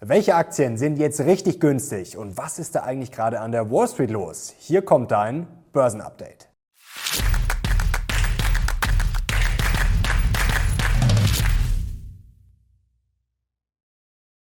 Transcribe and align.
Welche 0.00 0.36
Aktien 0.36 0.76
sind 0.76 1.00
jetzt 1.00 1.18
richtig 1.18 1.58
günstig 1.58 2.16
und 2.16 2.36
was 2.38 2.60
ist 2.60 2.76
da 2.76 2.84
eigentlich 2.84 3.10
gerade 3.10 3.40
an 3.40 3.50
der 3.50 3.68
Wall 3.68 3.88
Street 3.88 4.10
los? 4.10 4.54
Hier 4.56 4.82
kommt 4.82 5.10
dein 5.10 5.48
Börsenupdate. 5.72 6.48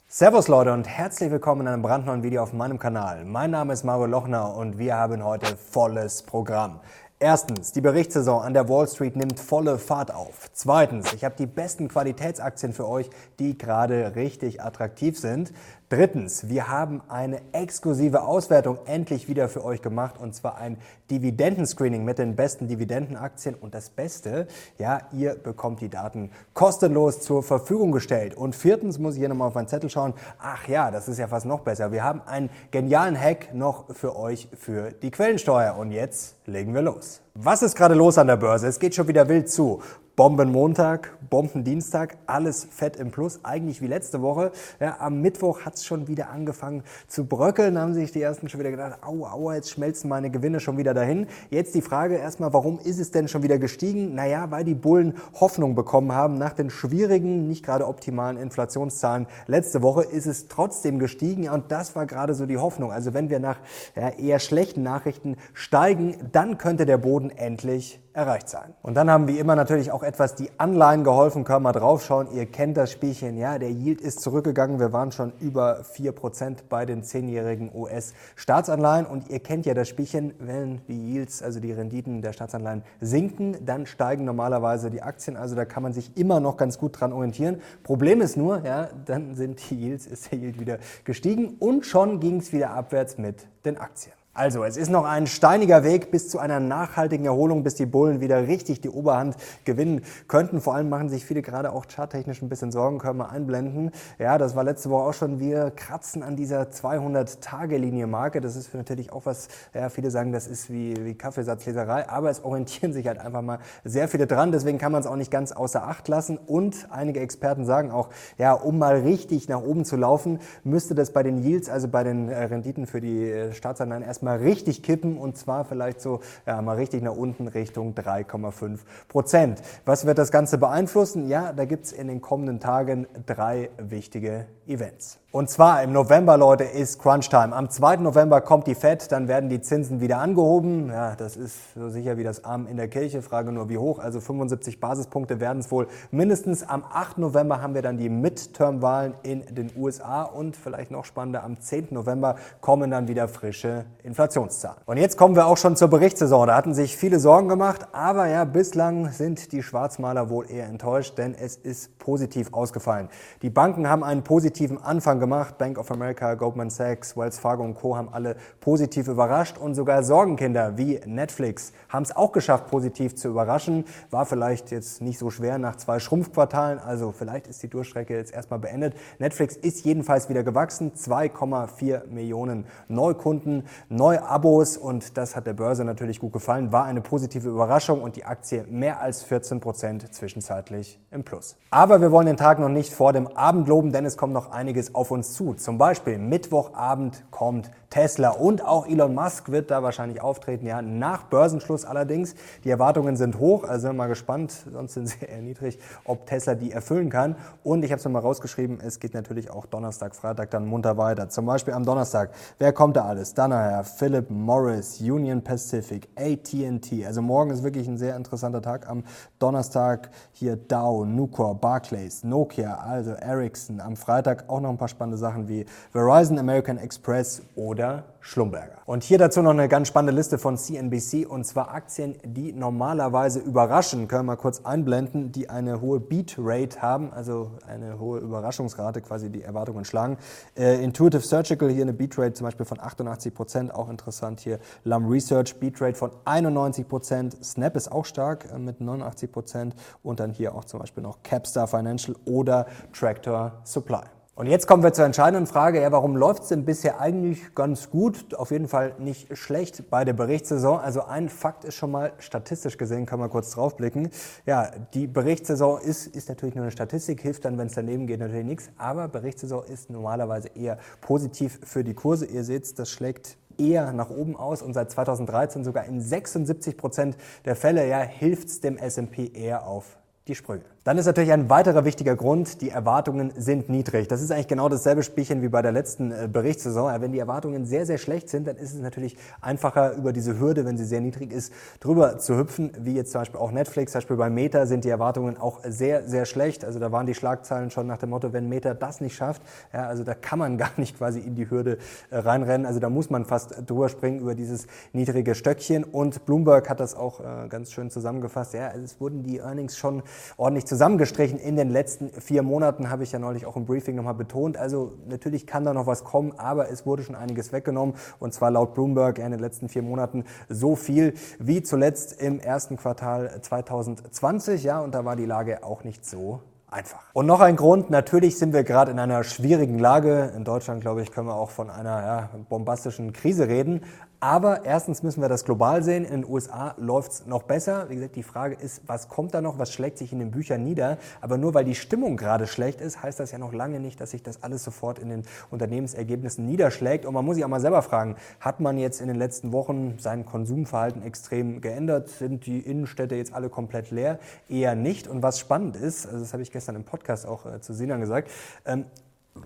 Servus 0.06 0.48
Leute 0.48 0.72
und 0.72 0.88
herzlich 0.88 1.30
willkommen 1.30 1.62
in 1.62 1.68
einem 1.68 1.82
brandneuen 1.82 2.22
Video 2.22 2.42
auf 2.42 2.54
meinem 2.54 2.78
Kanal. 2.78 3.26
Mein 3.26 3.50
Name 3.50 3.74
ist 3.74 3.84
Mario 3.84 4.06
Lochner 4.06 4.56
und 4.56 4.78
wir 4.78 4.94
haben 4.94 5.22
heute 5.22 5.58
volles 5.58 6.22
Programm. 6.22 6.80
Erstens, 7.24 7.72
die 7.72 7.80
Berichtssaison 7.80 8.42
an 8.42 8.52
der 8.52 8.68
Wall 8.68 8.86
Street 8.86 9.16
nimmt 9.16 9.40
volle 9.40 9.78
Fahrt 9.78 10.12
auf. 10.12 10.50
Zweitens, 10.52 11.14
ich 11.14 11.24
habe 11.24 11.34
die 11.38 11.46
besten 11.46 11.88
Qualitätsaktien 11.88 12.74
für 12.74 12.86
euch, 12.86 13.08
die 13.38 13.56
gerade 13.56 14.14
richtig 14.14 14.62
attraktiv 14.62 15.18
sind. 15.18 15.50
Drittens, 15.94 16.48
wir 16.48 16.68
haben 16.68 17.02
eine 17.06 17.40
exklusive 17.52 18.22
Auswertung 18.22 18.78
endlich 18.84 19.28
wieder 19.28 19.48
für 19.48 19.64
euch 19.64 19.80
gemacht 19.80 20.16
und 20.18 20.34
zwar 20.34 20.56
ein 20.56 20.76
Dividendenscreening 21.08 22.04
mit 22.04 22.18
den 22.18 22.34
besten 22.34 22.66
Dividendenaktien 22.66 23.54
und 23.54 23.76
das 23.76 23.90
Beste, 23.90 24.48
ja, 24.76 25.02
ihr 25.12 25.36
bekommt 25.36 25.80
die 25.82 25.88
Daten 25.88 26.32
kostenlos 26.52 27.20
zur 27.20 27.44
Verfügung 27.44 27.92
gestellt. 27.92 28.34
Und 28.34 28.56
viertens 28.56 28.98
muss 28.98 29.14
ich 29.14 29.20
hier 29.20 29.28
nochmal 29.28 29.46
auf 29.46 29.54
meinen 29.54 29.68
Zettel 29.68 29.88
schauen. 29.88 30.14
Ach 30.40 30.66
ja, 30.66 30.90
das 30.90 31.06
ist 31.06 31.20
ja 31.20 31.28
fast 31.28 31.46
noch 31.46 31.60
besser. 31.60 31.92
Wir 31.92 32.02
haben 32.02 32.22
einen 32.26 32.50
genialen 32.72 33.16
Hack 33.16 33.54
noch 33.54 33.94
für 33.94 34.16
euch 34.16 34.48
für 34.58 34.90
die 34.90 35.12
Quellensteuer 35.12 35.76
und 35.76 35.92
jetzt 35.92 36.34
legen 36.46 36.74
wir 36.74 36.82
los. 36.82 37.20
Was 37.34 37.62
ist 37.62 37.76
gerade 37.76 37.94
los 37.94 38.18
an 38.18 38.26
der 38.26 38.36
Börse? 38.36 38.66
Es 38.66 38.80
geht 38.80 38.96
schon 38.96 39.06
wieder 39.06 39.28
wild 39.28 39.48
zu. 39.48 39.80
Bombenmontag, 40.16 41.18
Bombendienstag, 41.28 42.18
alles 42.26 42.68
fett 42.70 42.94
im 42.94 43.10
Plus, 43.10 43.40
eigentlich 43.42 43.82
wie 43.82 43.88
letzte 43.88 44.22
Woche. 44.22 44.52
Ja, 44.78 44.98
am 45.00 45.20
Mittwoch 45.20 45.62
hat 45.62 45.74
es 45.74 45.84
schon 45.84 46.06
wieder 46.06 46.30
angefangen 46.30 46.84
zu 47.08 47.26
bröckeln, 47.26 47.76
haben 47.76 47.94
sich 47.94 48.12
die 48.12 48.22
ersten 48.22 48.48
schon 48.48 48.60
wieder 48.60 48.70
gedacht, 48.70 48.98
au, 49.02 49.26
au, 49.26 49.50
jetzt 49.50 49.70
schmelzen 49.70 50.08
meine 50.08 50.30
Gewinne 50.30 50.60
schon 50.60 50.78
wieder 50.78 50.94
dahin. 50.94 51.26
Jetzt 51.50 51.74
die 51.74 51.82
Frage 51.82 52.14
erstmal, 52.14 52.52
warum 52.52 52.78
ist 52.78 53.00
es 53.00 53.10
denn 53.10 53.26
schon 53.26 53.42
wieder 53.42 53.58
gestiegen? 53.58 54.14
Naja, 54.14 54.52
weil 54.52 54.62
die 54.62 54.76
Bullen 54.76 55.14
Hoffnung 55.40 55.74
bekommen 55.74 56.12
haben. 56.12 56.38
Nach 56.38 56.52
den 56.52 56.70
schwierigen, 56.70 57.48
nicht 57.48 57.64
gerade 57.64 57.84
optimalen 57.84 58.36
Inflationszahlen 58.36 59.26
letzte 59.48 59.82
Woche 59.82 60.04
ist 60.04 60.26
es 60.26 60.46
trotzdem 60.46 61.00
gestiegen 61.00 61.48
und 61.48 61.72
das 61.72 61.96
war 61.96 62.06
gerade 62.06 62.34
so 62.34 62.46
die 62.46 62.58
Hoffnung. 62.58 62.92
Also 62.92 63.14
wenn 63.14 63.30
wir 63.30 63.40
nach 63.40 63.58
ja, 63.96 64.10
eher 64.10 64.38
schlechten 64.38 64.84
Nachrichten 64.84 65.38
steigen, 65.54 66.16
dann 66.30 66.56
könnte 66.56 66.86
der 66.86 66.98
Boden 66.98 67.30
endlich 67.30 68.00
erreicht 68.14 68.48
sein. 68.48 68.74
Und 68.80 68.94
dann 68.94 69.10
haben 69.10 69.26
wie 69.26 69.38
immer 69.38 69.56
natürlich 69.56 69.90
auch 69.90 70.03
etwas 70.04 70.34
die 70.34 70.50
Anleihen 70.58 71.04
geholfen. 71.04 71.44
Können 71.44 71.64
wir 71.64 71.72
mal 71.72 71.72
draufschauen. 71.72 72.28
Ihr 72.32 72.46
kennt 72.46 72.76
das 72.76 72.92
Spielchen. 72.92 73.36
Ja, 73.36 73.58
der 73.58 73.70
Yield 73.70 74.00
ist 74.00 74.20
zurückgegangen. 74.20 74.78
Wir 74.78 74.92
waren 74.92 75.12
schon 75.12 75.32
über 75.40 75.82
4% 75.82 76.64
bei 76.68 76.86
den 76.86 77.02
10-jährigen 77.02 77.70
US-Staatsanleihen. 77.74 79.06
Und 79.06 79.30
ihr 79.30 79.40
kennt 79.40 79.66
ja 79.66 79.74
das 79.74 79.88
Spielchen. 79.88 80.34
Wenn 80.38 80.80
die 80.86 81.12
Yields, 81.12 81.42
also 81.42 81.60
die 81.60 81.72
Renditen 81.72 82.22
der 82.22 82.32
Staatsanleihen 82.32 82.82
sinken, 83.00 83.56
dann 83.64 83.86
steigen 83.86 84.24
normalerweise 84.24 84.90
die 84.90 85.02
Aktien. 85.02 85.36
Also 85.36 85.54
da 85.54 85.64
kann 85.64 85.82
man 85.82 85.92
sich 85.92 86.16
immer 86.16 86.40
noch 86.40 86.56
ganz 86.56 86.78
gut 86.78 87.00
dran 87.00 87.12
orientieren. 87.12 87.60
Problem 87.82 88.20
ist 88.20 88.36
nur, 88.36 88.64
ja, 88.64 88.88
dann 89.04 89.34
sind 89.34 89.70
die 89.70 89.74
Yields, 89.74 90.06
ist 90.06 90.30
der 90.30 90.38
Yield 90.38 90.60
wieder 90.60 90.78
gestiegen 91.04 91.56
und 91.58 91.86
schon 91.86 92.20
ging 92.20 92.38
es 92.38 92.52
wieder 92.52 92.70
abwärts 92.70 93.18
mit 93.18 93.46
den 93.64 93.78
Aktien. 93.78 94.14
Also, 94.36 94.64
es 94.64 94.76
ist 94.76 94.90
noch 94.90 95.04
ein 95.04 95.28
steiniger 95.28 95.84
Weg 95.84 96.10
bis 96.10 96.28
zu 96.28 96.40
einer 96.40 96.58
nachhaltigen 96.58 97.24
Erholung, 97.24 97.62
bis 97.62 97.76
die 97.76 97.86
Bullen 97.86 98.20
wieder 98.20 98.48
richtig 98.48 98.80
die 98.80 98.88
Oberhand 98.88 99.36
gewinnen 99.64 100.02
könnten. 100.26 100.60
Vor 100.60 100.74
allem 100.74 100.88
machen 100.88 101.08
sich 101.08 101.24
viele 101.24 101.40
gerade 101.40 101.72
auch 101.72 101.86
charttechnisch 101.86 102.42
ein 102.42 102.48
bisschen 102.48 102.72
Sorgen, 102.72 102.98
können 102.98 103.18
wir 103.18 103.30
einblenden. 103.30 103.92
Ja, 104.18 104.36
das 104.36 104.56
war 104.56 104.64
letzte 104.64 104.90
Woche 104.90 105.04
auch 105.04 105.14
schon. 105.14 105.38
Wir 105.38 105.70
kratzen 105.70 106.24
an 106.24 106.34
dieser 106.34 106.62
200-Tage-Linie-Marke. 106.62 108.40
Das 108.40 108.56
ist 108.56 108.74
natürlich 108.74 109.12
auch 109.12 109.24
was, 109.24 109.46
ja, 109.72 109.88
viele 109.88 110.10
sagen, 110.10 110.32
das 110.32 110.48
ist 110.48 110.68
wie, 110.68 110.96
wie 111.04 111.14
Kaffeesatzleserei, 111.14 112.08
aber 112.08 112.28
es 112.28 112.42
orientieren 112.42 112.92
sich 112.92 113.06
halt 113.06 113.20
einfach 113.20 113.42
mal 113.42 113.60
sehr 113.84 114.08
viele 114.08 114.26
dran. 114.26 114.50
Deswegen 114.50 114.78
kann 114.78 114.90
man 114.90 115.00
es 115.00 115.06
auch 115.06 115.14
nicht 115.14 115.30
ganz 115.30 115.52
außer 115.52 115.86
Acht 115.86 116.08
lassen. 116.08 116.38
Und 116.38 116.88
einige 116.90 117.20
Experten 117.20 117.64
sagen 117.66 117.92
auch, 117.92 118.08
ja, 118.36 118.52
um 118.52 118.78
mal 118.78 118.96
richtig 118.96 119.48
nach 119.48 119.62
oben 119.62 119.84
zu 119.84 119.94
laufen, 119.94 120.40
müsste 120.64 120.96
das 120.96 121.12
bei 121.12 121.22
den 121.22 121.40
Yields, 121.40 121.68
also 121.68 121.86
bei 121.86 122.02
den 122.02 122.28
äh, 122.28 122.46
Renditen 122.46 122.88
für 122.88 123.00
die 123.00 123.30
äh, 123.30 123.52
Staatsanleihen 123.52 124.02
erstmal 124.02 124.23
mal 124.24 124.38
richtig 124.38 124.82
kippen 124.82 125.16
und 125.16 125.36
zwar 125.36 125.64
vielleicht 125.64 126.00
so 126.00 126.20
ja, 126.46 126.60
mal 126.60 126.76
richtig 126.76 127.02
nach 127.02 127.16
unten 127.16 127.48
Richtung 127.48 127.94
3,5 127.94 128.80
Prozent. 129.08 129.62
Was 129.84 130.06
wird 130.06 130.18
das 130.18 130.32
Ganze 130.32 130.58
beeinflussen? 130.58 131.28
Ja, 131.28 131.52
da 131.52 131.64
gibt's 131.64 131.92
in 131.92 132.08
den 132.08 132.20
kommenden 132.20 132.60
Tagen 132.60 133.06
drei 133.26 133.70
wichtige 133.78 134.46
Events. 134.66 135.20
Und 135.34 135.50
zwar 135.50 135.82
im 135.82 135.90
November, 135.90 136.36
Leute, 136.36 136.62
ist 136.62 137.00
Crunch 137.00 137.28
Time. 137.28 137.56
Am 137.56 137.68
2. 137.68 137.96
November 137.96 138.40
kommt 138.40 138.68
die 138.68 138.76
Fed, 138.76 139.10
dann 139.10 139.26
werden 139.26 139.50
die 139.50 139.60
Zinsen 139.60 140.00
wieder 140.00 140.18
angehoben. 140.18 140.90
Ja, 140.90 141.16
das 141.16 141.36
ist 141.36 141.74
so 141.74 141.88
sicher 141.88 142.16
wie 142.16 142.22
das 142.22 142.44
Arm 142.44 142.68
in 142.68 142.76
der 142.76 142.86
Kirche. 142.86 143.20
Frage 143.20 143.50
nur, 143.50 143.68
wie 143.68 143.76
hoch. 143.76 143.98
Also 143.98 144.20
75 144.20 144.78
Basispunkte 144.78 145.40
werden 145.40 145.58
es 145.58 145.72
wohl 145.72 145.88
mindestens. 146.12 146.62
Am 146.62 146.84
8. 146.88 147.18
November 147.18 147.60
haben 147.60 147.74
wir 147.74 147.82
dann 147.82 147.96
die 147.96 148.10
Midterm-Wahlen 148.10 149.14
in 149.24 149.42
den 149.52 149.72
USA 149.76 150.22
und 150.22 150.54
vielleicht 150.54 150.92
noch 150.92 151.04
spannender, 151.04 151.42
am 151.42 151.60
10. 151.60 151.88
November 151.90 152.36
kommen 152.60 152.92
dann 152.92 153.08
wieder 153.08 153.26
frische 153.26 153.86
Inflationszahlen. 154.04 154.82
Und 154.86 154.98
jetzt 154.98 155.18
kommen 155.18 155.34
wir 155.34 155.48
auch 155.48 155.56
schon 155.56 155.74
zur 155.74 155.88
Berichtssaison. 155.88 156.46
Da 156.46 156.54
hatten 156.54 156.74
sich 156.74 156.96
viele 156.96 157.18
Sorgen 157.18 157.48
gemacht, 157.48 157.88
aber 157.90 158.28
ja, 158.28 158.44
bislang 158.44 159.10
sind 159.10 159.50
die 159.50 159.64
Schwarzmaler 159.64 160.30
wohl 160.30 160.48
eher 160.48 160.68
enttäuscht, 160.68 161.18
denn 161.18 161.34
es 161.34 161.56
ist 161.56 161.98
positiv 161.98 162.52
ausgefallen. 162.52 163.08
Die 163.42 163.50
Banken 163.50 163.88
haben 163.88 164.04
einen 164.04 164.22
positiven 164.22 164.80
Anfang 164.80 165.18
gemacht. 165.18 165.23
Bank 165.26 165.78
of 165.78 165.90
America, 165.90 166.34
Goldman 166.34 166.70
Sachs, 166.70 167.16
Wells 167.16 167.38
Fargo 167.38 167.64
und 167.64 167.74
Co. 167.74 167.96
haben 167.96 168.08
alle 168.12 168.36
positiv 168.60 169.08
überrascht 169.08 169.58
und 169.58 169.74
sogar 169.74 170.02
Sorgenkinder 170.02 170.76
wie 170.76 171.00
Netflix 171.06 171.72
haben 171.88 172.02
es 172.02 172.14
auch 172.14 172.32
geschafft, 172.32 172.66
positiv 172.68 173.14
zu 173.16 173.28
überraschen. 173.28 173.84
War 174.10 174.26
vielleicht 174.26 174.70
jetzt 174.70 175.00
nicht 175.00 175.18
so 175.18 175.30
schwer 175.30 175.58
nach 175.58 175.76
zwei 175.76 175.98
Schrumpfquartalen, 175.98 176.78
also 176.78 177.12
vielleicht 177.12 177.46
ist 177.46 177.62
die 177.62 177.68
Durchstrecke 177.68 178.14
jetzt 178.14 178.34
erstmal 178.34 178.58
beendet. 178.58 178.94
Netflix 179.18 179.56
ist 179.56 179.84
jedenfalls 179.84 180.28
wieder 180.28 180.42
gewachsen, 180.42 180.92
2,4 180.92 182.06
Millionen 182.08 182.66
Neukunden, 182.88 183.66
Neuabos 183.88 184.76
und 184.76 185.16
das 185.16 185.36
hat 185.36 185.46
der 185.46 185.54
Börse 185.54 185.84
natürlich 185.84 186.20
gut 186.20 186.32
gefallen, 186.32 186.72
war 186.72 186.84
eine 186.84 187.00
positive 187.00 187.48
Überraschung 187.48 188.02
und 188.02 188.16
die 188.16 188.24
Aktie 188.24 188.64
mehr 188.68 189.00
als 189.00 189.22
14 189.22 189.60
Prozent 189.60 190.14
zwischenzeitlich 190.14 191.00
im 191.10 191.24
Plus. 191.24 191.56
Aber 191.70 192.00
wir 192.00 192.10
wollen 192.10 192.26
den 192.26 192.36
Tag 192.36 192.58
noch 192.58 192.68
nicht 192.68 192.92
vor 192.92 193.12
dem 193.12 193.28
Abend 193.28 193.68
loben, 193.68 193.92
denn 193.92 194.04
es 194.04 194.16
kommt 194.16 194.32
noch 194.32 194.50
einiges 194.50 194.94
auf 194.94 195.10
uns 195.14 195.32
zu. 195.32 195.54
Zum 195.54 195.78
Beispiel 195.78 196.18
Mittwochabend 196.18 197.24
kommt 197.30 197.70
Tesla 197.94 198.30
und 198.30 198.64
auch 198.64 198.88
Elon 198.88 199.14
Musk 199.14 199.52
wird 199.52 199.70
da 199.70 199.84
wahrscheinlich 199.84 200.20
auftreten, 200.20 200.66
ja, 200.66 200.82
nach 200.82 201.22
Börsenschluss 201.26 201.84
allerdings. 201.84 202.34
Die 202.64 202.70
Erwartungen 202.70 203.16
sind 203.16 203.38
hoch, 203.38 203.62
also 203.62 203.82
sind 203.82 203.90
wir 203.90 203.98
mal 203.98 204.08
gespannt, 204.08 204.52
sonst 204.72 204.94
sind 204.94 205.06
sie 205.06 205.24
eher 205.28 205.40
niedrig, 205.40 205.78
ob 206.04 206.26
Tesla 206.26 206.56
die 206.56 206.72
erfüllen 206.72 207.08
kann. 207.08 207.36
Und 207.62 207.84
ich 207.84 207.92
habe 207.92 208.00
es 208.00 208.04
nochmal 208.04 208.22
rausgeschrieben, 208.22 208.80
es 208.80 208.98
geht 208.98 209.14
natürlich 209.14 209.48
auch 209.48 209.66
Donnerstag, 209.66 210.16
Freitag 210.16 210.50
dann 210.50 210.66
munter 210.66 210.96
weiter. 210.96 211.28
Zum 211.28 211.46
Beispiel 211.46 211.72
am 211.72 211.84
Donnerstag, 211.84 212.30
wer 212.58 212.72
kommt 212.72 212.96
da 212.96 213.04
alles? 213.04 213.32
Danaher, 213.32 213.84
Philip 213.84 214.28
Morris, 214.28 215.00
Union 215.00 215.40
Pacific, 215.40 216.08
AT&T. 216.16 217.06
Also 217.06 217.22
morgen 217.22 217.52
ist 217.52 217.62
wirklich 217.62 217.86
ein 217.86 217.96
sehr 217.96 218.16
interessanter 218.16 218.60
Tag. 218.60 218.88
Am 218.88 219.04
Donnerstag 219.38 220.10
hier 220.32 220.56
Dow, 220.56 221.04
Nucor, 221.04 221.54
Barclays, 221.54 222.24
Nokia, 222.24 222.74
also 222.74 223.12
Ericsson. 223.12 223.80
Am 223.80 223.94
Freitag 223.94 224.48
auch 224.48 224.58
noch 224.58 224.70
ein 224.70 224.78
paar 224.78 224.88
spannende 224.88 225.16
Sachen 225.16 225.46
wie 225.46 225.64
Verizon, 225.92 226.40
American 226.40 226.78
Express 226.78 227.40
oder 227.54 227.83
wieder 227.84 228.04
Schlumberger. 228.20 228.78
Und 228.86 229.04
hier 229.04 229.18
dazu 229.18 229.42
noch 229.42 229.50
eine 229.50 229.68
ganz 229.68 229.88
spannende 229.88 230.14
Liste 230.14 230.38
von 230.38 230.56
CNBC 230.56 231.26
und 231.28 231.44
zwar 231.44 231.74
Aktien, 231.74 232.16
die 232.24 232.54
normalerweise 232.54 233.38
überraschen, 233.38 234.08
können 234.08 234.20
wir 234.20 234.32
mal 234.32 234.36
kurz 234.36 234.64
einblenden, 234.64 235.30
die 235.30 235.50
eine 235.50 235.82
hohe 235.82 236.00
Beat 236.00 236.36
Rate 236.38 236.80
haben, 236.80 237.12
also 237.12 237.52
eine 237.66 237.98
hohe 237.98 238.20
Überraschungsrate, 238.20 239.02
quasi 239.02 239.30
die 239.30 239.42
Erwartungen 239.42 239.84
schlagen. 239.84 240.16
Äh, 240.56 240.82
Intuitive 240.82 241.22
Surgical 241.22 241.68
hier 241.68 241.82
eine 241.82 241.92
Beat 241.92 242.18
Rate 242.18 242.32
zum 242.32 242.46
Beispiel 242.46 242.64
von 242.64 242.80
88 242.80 243.34
Prozent, 243.34 243.74
auch 243.74 243.90
interessant 243.90 244.40
hier. 244.40 244.58
Lum 244.84 245.06
Research 245.06 245.60
Beat 245.60 245.80
Rate 245.82 245.96
von 245.96 246.10
91 246.24 246.88
Prozent. 246.88 247.44
Snap 247.44 247.76
ist 247.76 247.92
auch 247.92 248.06
stark 248.06 248.46
äh, 248.50 248.58
mit 248.58 248.80
89 248.80 249.30
Prozent 249.30 249.74
und 250.02 250.20
dann 250.20 250.30
hier 250.30 250.54
auch 250.54 250.64
zum 250.64 250.80
Beispiel 250.80 251.02
noch 251.02 251.22
Capstar 251.22 251.66
Financial 251.66 252.16
oder 252.24 252.66
Tractor 252.92 253.60
Supply. 253.64 254.04
Und 254.36 254.48
jetzt 254.48 254.66
kommen 254.66 254.82
wir 254.82 254.92
zur 254.92 255.04
entscheidenden 255.04 255.46
Frage, 255.46 255.80
ja, 255.80 255.92
warum 255.92 256.16
läuft 256.16 256.42
es 256.42 256.48
denn 256.48 256.64
bisher 256.64 257.00
eigentlich 257.00 257.54
ganz 257.54 257.88
gut, 257.88 258.34
auf 258.34 258.50
jeden 258.50 258.66
Fall 258.66 258.96
nicht 258.98 259.38
schlecht 259.38 259.88
bei 259.90 260.04
der 260.04 260.12
Berichtssaison? 260.12 260.80
Also 260.80 261.04
ein 261.04 261.28
Fakt 261.28 261.64
ist 261.64 261.76
schon 261.76 261.92
mal, 261.92 262.12
statistisch 262.18 262.76
gesehen, 262.76 263.06
kann 263.06 263.20
man 263.20 263.30
kurz 263.30 263.52
draufblicken. 263.52 264.10
Ja, 264.44 264.72
die 264.92 265.06
Berichtssaison 265.06 265.80
ist, 265.80 266.08
ist 266.08 266.28
natürlich 266.28 266.56
nur 266.56 266.64
eine 266.64 266.72
Statistik, 266.72 267.20
hilft 267.20 267.44
dann, 267.44 267.58
wenn 267.58 267.68
es 267.68 267.74
daneben 267.74 268.08
geht, 268.08 268.18
natürlich 268.18 268.44
nichts. 268.44 268.70
Aber 268.76 269.06
Berichtssaison 269.06 269.62
ist 269.66 269.88
normalerweise 269.88 270.48
eher 270.48 270.78
positiv 271.00 271.60
für 271.62 271.84
die 271.84 271.94
Kurse. 271.94 272.26
Ihr 272.26 272.42
seht, 272.42 272.76
das 272.76 272.90
schlägt 272.90 273.36
eher 273.56 273.92
nach 273.92 274.10
oben 274.10 274.34
aus 274.34 274.62
und 274.62 274.74
seit 274.74 274.90
2013 274.90 275.62
sogar 275.62 275.84
in 275.84 276.00
76 276.00 276.76
Prozent 276.76 277.16
der 277.44 277.54
Fälle 277.54 277.86
ja, 277.86 278.00
hilft 278.00 278.48
es 278.48 278.60
dem 278.60 278.78
S&P 278.78 279.30
eher 279.32 279.64
auf 279.64 279.96
die 280.26 280.34
Sprünge. 280.34 280.64
Dann 280.84 280.98
ist 280.98 281.04
natürlich 281.06 281.32
ein 281.32 281.48
weiterer 281.50 281.84
wichtiger 281.84 282.14
Grund, 282.16 282.60
die 282.60 282.68
Erwartungen 282.68 283.32
sind 283.36 283.70
niedrig. 283.70 284.08
Das 284.08 284.22
ist 284.22 284.30
eigentlich 284.30 284.48
genau 284.48 284.68
dasselbe 284.68 285.02
Spielchen 285.02 285.40
wie 285.40 285.48
bei 285.48 285.62
der 285.62 285.72
letzten 285.72 286.12
äh, 286.12 286.28
Berichtssaison. 286.30 287.00
Wenn 287.00 287.12
die 287.12 287.18
Erwartungen 287.18 287.64
sehr, 287.64 287.86
sehr 287.86 287.96
schlecht 287.96 288.28
sind, 288.28 288.46
dann 288.46 288.56
ist 288.56 288.74
es 288.74 288.80
natürlich 288.80 289.16
einfacher, 289.40 289.94
über 289.94 290.12
diese 290.12 290.38
Hürde, 290.38 290.66
wenn 290.66 290.76
sie 290.76 290.84
sehr 290.84 291.00
niedrig 291.00 291.32
ist, 291.32 291.52
drüber 291.80 292.18
zu 292.18 292.36
hüpfen, 292.36 292.70
wie 292.78 292.94
jetzt 292.94 293.12
zum 293.12 293.22
Beispiel 293.22 293.40
auch 293.40 293.50
Netflix. 293.50 293.92
Zum 293.92 294.00
Beispiel 294.00 294.16
bei 294.16 294.28
Meta 294.28 294.66
sind 294.66 294.84
die 294.84 294.90
Erwartungen 294.90 295.38
auch 295.38 295.60
sehr, 295.66 296.06
sehr 296.06 296.26
schlecht. 296.26 296.64
Also 296.66 296.78
da 296.78 296.92
waren 296.92 297.06
die 297.06 297.14
Schlagzeilen 297.14 297.70
schon 297.70 297.86
nach 297.86 297.98
dem 297.98 298.10
Motto, 298.10 298.34
wenn 298.34 298.48
Meta 298.48 298.74
das 298.74 299.00
nicht 299.00 299.16
schafft, 299.16 299.42
ja, 299.72 299.86
also 299.86 300.04
da 300.04 300.14
kann 300.14 300.38
man 300.38 300.58
gar 300.64 300.72
nicht 300.76 300.96
quasi 300.98 301.20
in 301.20 301.34
die 301.34 301.48
Hürde 301.48 301.78
äh, 302.10 302.18
reinrennen. 302.18 302.66
Also 302.66 302.80
da 302.80 302.88
muss 302.90 303.10
man 303.10 303.24
fast 303.24 303.54
drüber 303.66 303.90
springen 303.90 304.20
über 304.20 304.34
dieses 304.34 304.66
niedrige 304.92 305.34
Stöckchen. 305.34 305.84
Und 305.84 306.26
Bloomberg 306.26 306.68
hat 306.68 306.80
das 306.80 306.94
auch 306.94 307.20
äh, 307.20 307.48
ganz 307.48 307.72
schön 307.72 307.90
zusammengefasst. 307.90 308.54
Ja, 308.54 308.70
es 308.72 309.00
wurden 309.00 309.22
die 309.22 309.38
Earnings 309.38 309.78
schon 309.78 310.02
ordentlich 310.36 310.66
zusammengestrichen 310.66 311.38
in 311.38 311.56
den 311.56 311.70
letzten 311.70 312.10
vier 312.20 312.42
Monaten, 312.42 312.90
habe 312.90 313.02
ich 313.02 313.12
ja 313.12 313.18
neulich 313.18 313.46
auch 313.46 313.56
im 313.56 313.66
Briefing 313.66 313.96
nochmal 313.96 314.14
betont. 314.14 314.56
Also 314.56 314.92
natürlich 315.06 315.46
kann 315.46 315.64
da 315.64 315.72
noch 315.72 315.86
was 315.86 316.04
kommen, 316.04 316.32
aber 316.38 316.70
es 316.70 316.86
wurde 316.86 317.02
schon 317.02 317.14
einiges 317.14 317.52
weggenommen 317.52 317.94
und 318.18 318.34
zwar 318.34 318.50
laut 318.50 318.74
Bloomberg 318.74 319.18
in 319.18 319.30
den 319.30 319.40
letzten 319.40 319.68
vier 319.68 319.82
Monaten 319.82 320.24
so 320.48 320.76
viel 320.76 321.14
wie 321.38 321.62
zuletzt 321.62 322.20
im 322.20 322.40
ersten 322.40 322.76
Quartal 322.76 323.40
2020. 323.40 324.64
Ja, 324.64 324.80
und 324.80 324.94
da 324.94 325.04
war 325.04 325.16
die 325.16 325.26
Lage 325.26 325.64
auch 325.64 325.84
nicht 325.84 326.04
so 326.04 326.40
einfach. 326.74 327.00
Und 327.12 327.26
noch 327.26 327.40
ein 327.40 327.56
Grund, 327.56 327.90
natürlich 327.90 328.38
sind 328.38 328.52
wir 328.52 328.64
gerade 328.64 328.90
in 328.90 328.98
einer 328.98 329.22
schwierigen 329.24 329.78
Lage. 329.78 330.32
In 330.36 330.44
Deutschland, 330.44 330.80
glaube 330.80 331.02
ich, 331.02 331.12
können 331.12 331.28
wir 331.28 331.36
auch 331.36 331.50
von 331.50 331.70
einer 331.70 332.02
ja, 332.02 332.30
bombastischen 332.48 333.12
Krise 333.12 333.48
reden. 333.48 333.82
Aber 334.24 334.64
erstens 334.64 335.02
müssen 335.02 335.20
wir 335.20 335.28
das 335.28 335.44
global 335.44 335.82
sehen. 335.82 336.06
In 336.06 336.22
den 336.22 336.24
USA 336.26 336.74
läuft 336.78 337.12
es 337.12 337.26
noch 337.26 337.42
besser. 337.42 337.90
Wie 337.90 337.96
gesagt, 337.96 338.16
die 338.16 338.22
Frage 338.22 338.54
ist, 338.54 338.80
was 338.86 339.10
kommt 339.10 339.34
da 339.34 339.42
noch? 339.42 339.58
Was 339.58 339.70
schlägt 339.70 339.98
sich 339.98 340.14
in 340.14 340.18
den 340.18 340.30
Büchern 340.30 340.64
nieder? 340.64 340.96
Aber 341.20 341.36
nur 341.36 341.52
weil 341.52 341.66
die 341.66 341.74
Stimmung 341.74 342.16
gerade 342.16 342.46
schlecht 342.46 342.80
ist, 342.80 343.02
heißt 343.02 343.20
das 343.20 343.32
ja 343.32 343.38
noch 343.38 343.52
lange 343.52 343.80
nicht, 343.80 344.00
dass 344.00 344.12
sich 344.12 344.22
das 344.22 344.42
alles 344.42 344.64
sofort 344.64 344.98
in 344.98 345.10
den 345.10 345.24
Unternehmensergebnissen 345.50 346.46
niederschlägt. 346.46 347.04
Und 347.04 347.12
man 347.12 347.22
muss 347.22 347.34
sich 347.34 347.44
auch 347.44 347.50
mal 347.50 347.60
selber 347.60 347.82
fragen, 347.82 348.16
hat 348.40 348.60
man 348.60 348.78
jetzt 348.78 349.02
in 349.02 349.08
den 349.08 349.18
letzten 349.18 349.52
Wochen 349.52 349.98
sein 349.98 350.24
Konsumverhalten 350.24 351.02
extrem 351.02 351.60
geändert? 351.60 352.08
Sind 352.08 352.46
die 352.46 352.60
Innenstädte 352.60 353.16
jetzt 353.16 353.34
alle 353.34 353.50
komplett 353.50 353.90
leer? 353.90 354.18
Eher 354.48 354.74
nicht. 354.74 355.06
Und 355.06 355.22
was 355.22 355.38
spannend 355.38 355.76
ist, 355.76 356.06
also 356.06 356.20
das 356.20 356.32
habe 356.32 356.42
ich 356.42 356.50
gestern 356.50 356.76
im 356.76 356.84
Podcast 356.84 357.26
auch 357.26 357.44
äh, 357.44 357.60
zu 357.60 357.74
Sinan 357.74 358.00
gesagt, 358.00 358.30
ähm, 358.64 358.86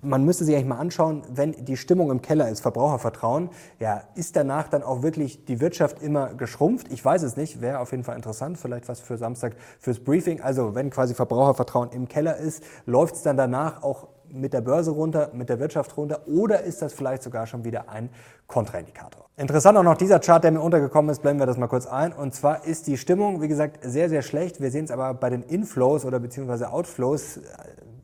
man 0.01 0.23
müsste 0.23 0.45
sich 0.45 0.55
eigentlich 0.55 0.67
mal 0.67 0.77
anschauen, 0.77 1.23
wenn 1.29 1.65
die 1.65 1.77
Stimmung 1.77 2.11
im 2.11 2.21
Keller 2.21 2.49
ist, 2.49 2.61
Verbrauchervertrauen, 2.61 3.49
ja, 3.79 4.03
ist 4.15 4.35
danach 4.35 4.67
dann 4.67 4.83
auch 4.83 5.01
wirklich 5.01 5.45
die 5.45 5.59
Wirtschaft 5.59 6.01
immer 6.01 6.33
geschrumpft? 6.33 6.87
Ich 6.91 7.03
weiß 7.03 7.23
es 7.23 7.37
nicht, 7.37 7.61
wäre 7.61 7.79
auf 7.79 7.91
jeden 7.91 8.03
Fall 8.03 8.15
interessant, 8.15 8.57
vielleicht 8.57 8.87
was 8.87 8.99
für 8.99 9.17
Samstag 9.17 9.55
fürs 9.79 9.99
Briefing. 9.99 10.41
Also 10.41 10.75
wenn 10.75 10.89
quasi 10.89 11.13
Verbrauchervertrauen 11.13 11.91
im 11.91 12.07
Keller 12.07 12.37
ist, 12.37 12.63
läuft 12.85 13.15
es 13.15 13.23
dann 13.23 13.37
danach 13.37 13.83
auch 13.83 14.07
mit 14.31 14.53
der 14.53 14.61
Börse 14.61 14.91
runter, 14.91 15.31
mit 15.33 15.49
der 15.49 15.59
Wirtschaft 15.59 15.97
runter 15.97 16.27
oder 16.27 16.61
ist 16.61 16.83
das 16.83 16.93
vielleicht 16.93 17.23
sogar 17.23 17.47
schon 17.47 17.63
wieder 17.65 17.89
ein 17.89 18.09
Kontraindikator? 18.45 19.25
Interessant 19.37 19.77
auch 19.77 19.83
noch 19.83 19.97
dieser 19.97 20.19
Chart, 20.19 20.43
der 20.43 20.51
mir 20.51 20.61
untergekommen 20.61 21.09
ist, 21.09 21.21
blenden 21.21 21.41
wir 21.41 21.47
das 21.47 21.57
mal 21.57 21.67
kurz 21.67 21.87
ein. 21.87 22.13
Und 22.13 22.35
zwar 22.35 22.65
ist 22.65 22.87
die 22.87 22.97
Stimmung, 22.97 23.41
wie 23.41 23.47
gesagt, 23.47 23.79
sehr, 23.81 24.09
sehr 24.09 24.21
schlecht. 24.21 24.61
Wir 24.61 24.69
sehen 24.69 24.85
es 24.85 24.91
aber 24.91 25.13
bei 25.13 25.29
den 25.29 25.43
Inflows 25.43 26.05
oder 26.05 26.19
beziehungsweise 26.19 26.71
Outflows 26.71 27.39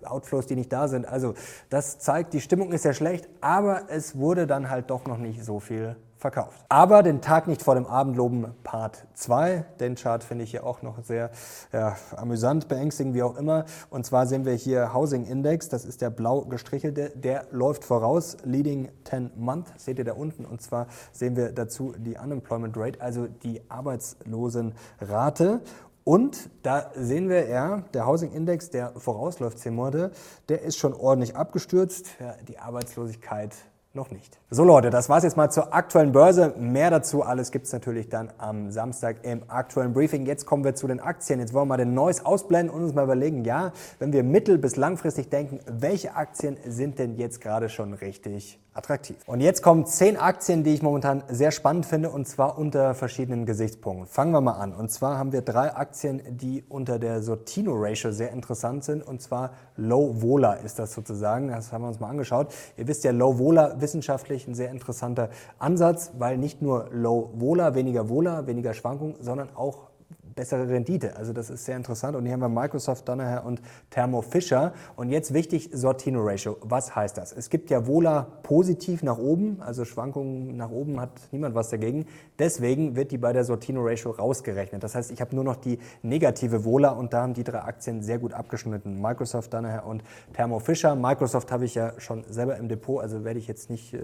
Outflows, 0.05 0.45
die 0.45 0.55
nicht 0.55 0.71
da 0.71 0.87
sind. 0.87 1.07
Also 1.07 1.33
das 1.69 1.99
zeigt, 1.99 2.33
die 2.33 2.41
Stimmung 2.41 2.71
ist 2.71 2.83
sehr 2.83 2.93
schlecht, 2.93 3.27
aber 3.41 3.83
es 3.89 4.17
wurde 4.17 4.47
dann 4.47 4.69
halt 4.69 4.89
doch 4.89 5.05
noch 5.05 5.17
nicht 5.17 5.43
so 5.43 5.59
viel 5.59 5.95
verkauft. 6.17 6.65
Aber 6.69 7.03
den 7.03 7.21
Tag 7.21 7.47
nicht 7.47 7.61
vor 7.61 7.75
dem 7.75 7.85
Abend 7.85 8.17
loben 8.17 8.55
Part 8.63 9.05
2. 9.13 9.63
Den 9.79 9.93
Chart 9.93 10.23
finde 10.23 10.43
ich 10.43 10.49
hier 10.51 10.65
auch 10.65 10.81
noch 10.81 11.03
sehr 11.03 11.29
ja, 11.71 11.95
amüsant, 12.15 12.67
beängstigend, 12.67 13.13
wie 13.13 13.21
auch 13.21 13.37
immer. 13.37 13.65
Und 13.91 14.07
zwar 14.07 14.25
sehen 14.25 14.43
wir 14.43 14.53
hier 14.53 14.91
Housing 14.93 15.25
Index, 15.25 15.69
das 15.69 15.85
ist 15.85 16.01
der 16.01 16.09
blau 16.09 16.41
gestrichelte, 16.41 17.11
der 17.11 17.45
läuft 17.51 17.83
voraus, 17.83 18.37
Leading 18.43 18.89
10 19.03 19.33
Month, 19.35 19.67
seht 19.77 19.99
ihr 19.99 20.05
da 20.05 20.13
unten. 20.13 20.45
Und 20.45 20.63
zwar 20.63 20.87
sehen 21.11 21.35
wir 21.35 21.51
dazu 21.51 21.93
die 21.97 22.17
Unemployment 22.17 22.75
Rate, 22.75 22.99
also 23.01 23.27
die 23.27 23.61
Arbeitslosenrate. 23.69 25.61
Und 26.05 26.51
da 26.61 26.91
sehen 26.93 27.29
wir, 27.29 27.47
ja, 27.47 27.81
der 27.95 28.05
Housing 28.05 28.31
Index, 28.31 28.69
der 28.69 28.91
vorausläuft 28.95 29.57
10 29.57 29.73
Monate, 29.73 30.11
der 30.49 30.61
ist 30.61 30.77
schon 30.77 30.93
ordentlich 30.93 31.35
abgestürzt. 31.35 32.05
Ja, 32.19 32.35
die 32.47 32.59
Arbeitslosigkeit 32.59 33.55
noch 33.95 34.11
nicht. 34.11 34.37
So 34.51 34.63
Leute, 34.63 34.91
das 34.91 35.09
war's 35.09 35.23
jetzt 35.23 35.35
mal 35.35 35.49
zur 35.49 35.73
aktuellen 35.73 36.11
Börse. 36.11 36.53
Mehr 36.59 36.91
dazu 36.91 37.23
alles 37.23 37.51
gibt's 37.51 37.73
natürlich 37.73 38.07
dann 38.07 38.31
am 38.37 38.69
Samstag 38.69 39.23
im 39.23 39.41
aktuellen 39.47 39.93
Briefing. 39.93 40.27
Jetzt 40.27 40.45
kommen 40.45 40.63
wir 40.63 40.75
zu 40.75 40.85
den 40.87 40.99
Aktien. 40.99 41.39
Jetzt 41.39 41.53
wollen 41.53 41.63
wir 41.63 41.69
mal 41.69 41.77
den 41.77 41.95
Neues 41.95 42.23
ausblenden 42.23 42.75
und 42.75 42.83
uns 42.83 42.93
mal 42.93 43.05
überlegen, 43.05 43.43
ja, 43.43 43.71
wenn 43.97 44.13
wir 44.13 44.21
mittel- 44.23 44.59
bis 44.59 44.75
langfristig 44.75 45.29
denken, 45.29 45.59
welche 45.65 46.15
Aktien 46.15 46.57
sind 46.67 46.99
denn 46.99 47.15
jetzt 47.15 47.41
gerade 47.41 47.67
schon 47.67 47.93
richtig 47.93 48.59
attraktiv. 48.75 49.17
Und 49.25 49.39
jetzt 49.39 49.63
kommen 49.63 49.85
zehn 49.85 50.17
Aktien, 50.17 50.63
die 50.63 50.73
ich 50.73 50.81
momentan 50.81 51.23
sehr 51.29 51.51
spannend 51.51 51.85
finde 51.85 52.09
und 52.09 52.27
zwar 52.27 52.57
unter 52.57 52.93
verschiedenen 52.93 53.45
Gesichtspunkten. 53.45 54.05
Fangen 54.05 54.31
wir 54.31 54.41
mal 54.41 54.53
an. 54.53 54.73
Und 54.73 54.91
zwar 54.91 55.17
haben 55.17 55.31
wir 55.31 55.41
drei 55.41 55.73
Aktien, 55.73 56.21
die 56.29 56.63
unter 56.67 56.99
der 56.99 57.23
Sortino 57.23 57.73
Ratio 57.75 58.11
sehr 58.11 58.31
interessant 58.31 58.83
sind 58.83 59.01
und 59.01 59.21
zwar 59.21 59.51
Low 59.77 60.21
Vola 60.21 60.53
ist 60.53 60.77
das 60.77 60.93
sozusagen. 60.93 61.47
Das 61.47 61.71
haben 61.71 61.83
wir 61.83 61.87
uns 61.87 61.99
mal 61.99 62.09
angeschaut. 62.09 62.53
Ihr 62.77 62.87
wisst 62.87 63.03
ja, 63.05 63.11
Low 63.11 63.39
Vola 63.39 63.79
wissenschaftlich 63.79 64.47
ein 64.47 64.55
sehr 64.55 64.69
interessanter 64.69 65.29
Ansatz, 65.57 66.11
weil 66.17 66.37
nicht 66.37 66.61
nur 66.61 66.89
Low 66.91 67.31
Vola, 67.35 67.75
weniger 67.75 68.09
Vola, 68.09 68.45
weniger 68.45 68.73
Schwankung, 68.73 69.15
sondern 69.21 69.49
auch 69.55 69.94
bessere 70.35 70.67
Rendite. 70.67 71.15
Also 71.15 71.31
das 71.31 71.49
ist 71.49 71.63
sehr 71.63 71.77
interessant. 71.77 72.15
Und 72.15 72.25
hier 72.25 72.33
haben 72.33 72.41
wir 72.41 72.49
Microsoft, 72.49 73.07
Danaher 73.07 73.45
und 73.45 73.61
Thermo 73.89 74.21
Fisher. 74.21 74.73
Und 74.97 75.09
jetzt 75.09 75.33
wichtig, 75.33 75.69
Sortino 75.71 76.21
Ratio. 76.21 76.57
Was 76.61 76.93
heißt 76.93 77.17
das? 77.17 77.31
Es 77.31 77.49
gibt 77.49 77.69
ja 77.69 77.87
Vola 77.87 78.27
positiv 78.43 79.01
nach 79.01 79.17
oben, 79.17 79.61
also 79.61 79.85
Schwankungen 79.85 80.57
nach 80.57 80.71
oben 80.71 80.99
hat 80.99 81.09
niemand 81.31 81.55
was 81.55 81.69
dagegen. 81.69 82.05
Deswegen 82.37 82.97
wird 82.97 83.11
die 83.11 83.17
bei 83.17 83.31
der 83.31 83.45
Sortino 83.45 83.81
Ratio 83.81 84.11
rausgerechnet. 84.11 84.83
Das 84.83 84.93
heißt, 84.93 85.09
ich 85.11 85.21
habe 85.21 85.33
nur 85.33 85.45
noch 85.45 85.55
die 85.55 85.79
negative 86.03 86.65
Vola 86.65 86.89
und 86.89 87.13
da 87.13 87.21
haben 87.21 87.33
die 87.33 87.45
drei 87.45 87.61
Aktien 87.61 88.03
sehr 88.03 88.19
gut 88.19 88.33
abgeschnitten. 88.33 89.01
Microsoft, 89.01 89.53
Danaher 89.53 89.85
und 89.85 90.03
Thermo 90.33 90.59
Fisher. 90.59 90.95
Microsoft 90.95 91.49
habe 91.51 91.63
ich 91.63 91.75
ja 91.75 91.93
schon 91.97 92.25
selber 92.29 92.57
im 92.57 92.67
Depot, 92.67 93.01
also 93.01 93.23
werde 93.23 93.39
ich 93.39 93.47
jetzt 93.47 93.69
nicht 93.69 93.93
äh, 93.93 93.99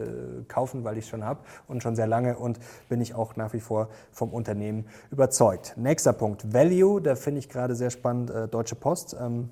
kaufen, 0.47 0.85
weil 0.85 0.97
ich 0.97 1.03
es 1.03 1.09
schon 1.09 1.25
habe 1.25 1.41
und 1.67 1.83
schon 1.83 1.97
sehr 1.97 2.07
lange 2.07 2.37
und 2.37 2.57
bin 2.87 3.01
ich 3.01 3.15
auch 3.15 3.35
nach 3.35 3.51
wie 3.51 3.59
vor 3.59 3.89
vom 4.11 4.29
Unternehmen 4.29 4.85
überzeugt. 5.11 5.73
Nächster 5.75 6.13
Punkt 6.21 6.53
Value, 6.53 7.01
da 7.01 7.15
finde 7.15 7.39
ich 7.39 7.49
gerade 7.49 7.73
sehr 7.73 7.89
spannend 7.89 8.29
äh, 8.29 8.47
Deutsche 8.47 8.75
Post. 8.75 9.15
Ähm, 9.19 9.49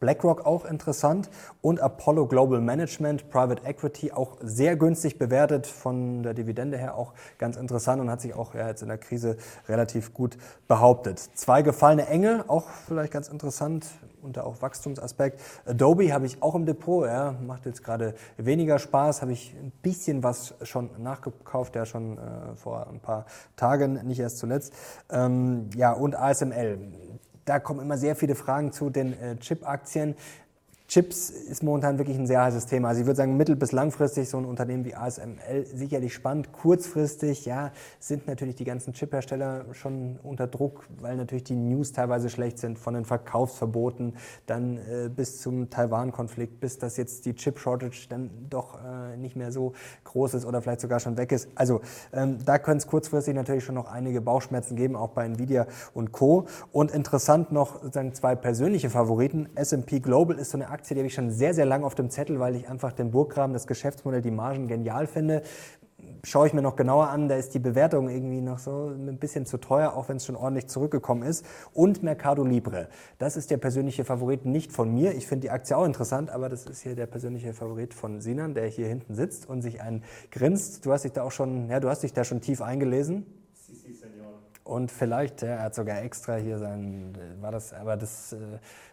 BlackRock 0.00 0.46
auch 0.46 0.64
interessant 0.64 1.30
und 1.60 1.80
Apollo 1.80 2.26
Global 2.26 2.60
Management, 2.60 3.30
Private 3.30 3.64
Equity 3.64 4.12
auch 4.12 4.36
sehr 4.40 4.76
günstig 4.76 5.18
bewertet, 5.18 5.66
von 5.66 6.22
der 6.22 6.34
Dividende 6.34 6.78
her 6.78 6.96
auch 6.96 7.14
ganz 7.38 7.56
interessant 7.56 8.00
und 8.00 8.10
hat 8.10 8.20
sich 8.20 8.34
auch 8.34 8.54
ja, 8.54 8.68
jetzt 8.68 8.82
in 8.82 8.88
der 8.88 8.98
Krise 8.98 9.36
relativ 9.68 10.14
gut 10.14 10.38
behauptet. 10.68 11.18
Zwei 11.18 11.62
gefallene 11.62 12.06
Engel, 12.06 12.44
auch 12.46 12.68
vielleicht 12.86 13.12
ganz 13.12 13.28
interessant 13.28 13.86
unter 14.22 14.46
auch 14.46 14.60
Wachstumsaspekt. 14.62 15.40
Adobe 15.64 16.12
habe 16.12 16.26
ich 16.26 16.42
auch 16.42 16.54
im 16.54 16.66
Depot, 16.66 17.06
ja, 17.06 17.34
macht 17.46 17.66
jetzt 17.66 17.84
gerade 17.84 18.14
weniger 18.36 18.78
Spaß, 18.78 19.22
habe 19.22 19.32
ich 19.32 19.54
ein 19.54 19.72
bisschen 19.82 20.22
was 20.22 20.54
schon 20.62 20.90
nachgekauft, 20.98 21.76
ja 21.76 21.86
schon 21.86 22.18
äh, 22.18 22.56
vor 22.56 22.88
ein 22.88 23.00
paar 23.00 23.26
Tagen, 23.56 24.06
nicht 24.06 24.20
erst 24.20 24.38
zuletzt. 24.38 24.72
Ähm, 25.10 25.70
ja, 25.76 25.92
und 25.92 26.16
ASML. 26.16 26.78
Da 27.48 27.58
kommen 27.58 27.80
immer 27.80 27.96
sehr 27.96 28.14
viele 28.14 28.34
Fragen 28.34 28.72
zu 28.72 28.90
den 28.90 29.18
äh, 29.18 29.36
Chip-Aktien. 29.38 30.16
Chips 30.88 31.28
ist 31.28 31.62
momentan 31.62 31.98
wirklich 31.98 32.16
ein 32.16 32.26
sehr 32.26 32.42
heißes 32.42 32.64
Thema. 32.64 32.88
Also 32.88 33.02
ich 33.02 33.06
würde 33.06 33.18
sagen, 33.18 33.36
mittel- 33.36 33.56
bis 33.56 33.72
langfristig 33.72 34.26
so 34.30 34.38
ein 34.38 34.46
Unternehmen 34.46 34.86
wie 34.86 34.94
ASML 34.94 35.66
sicherlich 35.66 36.14
spannend. 36.14 36.50
Kurzfristig, 36.54 37.44
ja, 37.44 37.72
sind 38.00 38.26
natürlich 38.26 38.54
die 38.54 38.64
ganzen 38.64 38.94
Chiphersteller 38.94 39.66
schon 39.72 40.18
unter 40.22 40.46
Druck, 40.46 40.86
weil 40.98 41.16
natürlich 41.16 41.44
die 41.44 41.56
News 41.56 41.92
teilweise 41.92 42.30
schlecht 42.30 42.58
sind, 42.58 42.78
von 42.78 42.94
den 42.94 43.04
Verkaufsverboten 43.04 44.14
dann 44.46 44.78
äh, 44.78 45.10
bis 45.14 45.42
zum 45.42 45.68
Taiwan-Konflikt, 45.68 46.58
bis 46.58 46.78
das 46.78 46.96
jetzt 46.96 47.26
die 47.26 47.34
Chip-Shortage 47.34 48.06
dann 48.08 48.30
doch 48.48 48.78
äh, 48.82 49.18
nicht 49.18 49.36
mehr 49.36 49.52
so 49.52 49.74
groß 50.04 50.32
ist 50.32 50.46
oder 50.46 50.62
vielleicht 50.62 50.80
sogar 50.80 51.00
schon 51.00 51.18
weg 51.18 51.32
ist. 51.32 51.50
Also 51.54 51.82
ähm, 52.14 52.38
da 52.46 52.58
können 52.58 52.78
es 52.78 52.86
kurzfristig 52.86 53.34
natürlich 53.34 53.62
schon 53.62 53.74
noch 53.74 53.92
einige 53.92 54.22
Bauchschmerzen 54.22 54.74
geben, 54.74 54.96
auch 54.96 55.10
bei 55.10 55.26
Nvidia 55.26 55.66
und 55.92 56.12
Co. 56.12 56.46
Und 56.72 56.92
interessant 56.92 57.52
noch 57.52 57.82
sozusagen 57.82 58.14
zwei 58.14 58.34
persönliche 58.34 58.88
Favoriten. 58.88 59.50
S&P 59.54 60.00
Global 60.00 60.38
ist 60.38 60.52
so 60.52 60.56
eine 60.56 60.77
Aktie, 60.78 60.94
die 60.94 61.00
habe 61.00 61.08
ich 61.08 61.14
schon 61.14 61.32
sehr, 61.32 61.54
sehr 61.54 61.66
lange 61.66 61.84
auf 61.84 61.96
dem 61.96 62.08
Zettel, 62.08 62.38
weil 62.38 62.54
ich 62.54 62.68
einfach 62.68 62.92
den 62.92 63.10
Burggraben, 63.10 63.52
das 63.52 63.66
Geschäftsmodell, 63.66 64.22
die 64.22 64.30
Margen 64.30 64.68
genial 64.68 65.08
finde. 65.08 65.42
Schaue 66.22 66.46
ich 66.46 66.52
mir 66.54 66.62
noch 66.62 66.76
genauer 66.76 67.08
an, 67.08 67.28
da 67.28 67.34
ist 67.34 67.52
die 67.52 67.58
Bewertung 67.58 68.08
irgendwie 68.08 68.40
noch 68.40 68.60
so 68.60 68.86
ein 68.86 69.18
bisschen 69.18 69.44
zu 69.44 69.58
teuer, 69.58 69.94
auch 69.94 70.08
wenn 70.08 70.18
es 70.18 70.26
schon 70.26 70.36
ordentlich 70.36 70.68
zurückgekommen 70.68 71.24
ist. 71.24 71.44
Und 71.74 72.04
Mercado 72.04 72.44
Libre. 72.44 72.88
Das 73.18 73.36
ist 73.36 73.50
der 73.50 73.56
persönliche 73.56 74.04
Favorit 74.04 74.46
nicht 74.46 74.70
von 74.70 74.94
mir. 74.94 75.16
Ich 75.16 75.26
finde 75.26 75.48
die 75.48 75.50
Aktie 75.50 75.76
auch 75.76 75.84
interessant, 75.84 76.30
aber 76.30 76.48
das 76.48 76.66
ist 76.66 76.82
hier 76.82 76.94
der 76.94 77.06
persönliche 77.06 77.52
Favorit 77.54 77.92
von 77.92 78.20
Sinan, 78.20 78.54
der 78.54 78.68
hier 78.68 78.86
hinten 78.86 79.16
sitzt 79.16 79.48
und 79.48 79.62
sich 79.62 79.82
einen 79.82 80.04
grinst. 80.30 80.86
Du 80.86 80.92
hast 80.92 81.02
dich 81.02 81.12
da 81.12 81.24
auch 81.24 81.32
schon, 81.32 81.68
ja, 81.68 81.80
du 81.80 81.88
hast 81.88 82.04
dich 82.04 82.12
da 82.12 82.22
schon 82.22 82.40
tief 82.40 82.62
eingelesen. 82.62 83.26
Und 84.68 84.92
vielleicht, 84.92 85.42
er 85.42 85.62
hat 85.62 85.74
sogar 85.74 86.02
extra 86.02 86.36
hier 86.36 86.58
sein, 86.58 87.16
war 87.40 87.50
das, 87.50 87.72
aber 87.72 87.96
das 87.96 88.34
äh, 88.34 88.36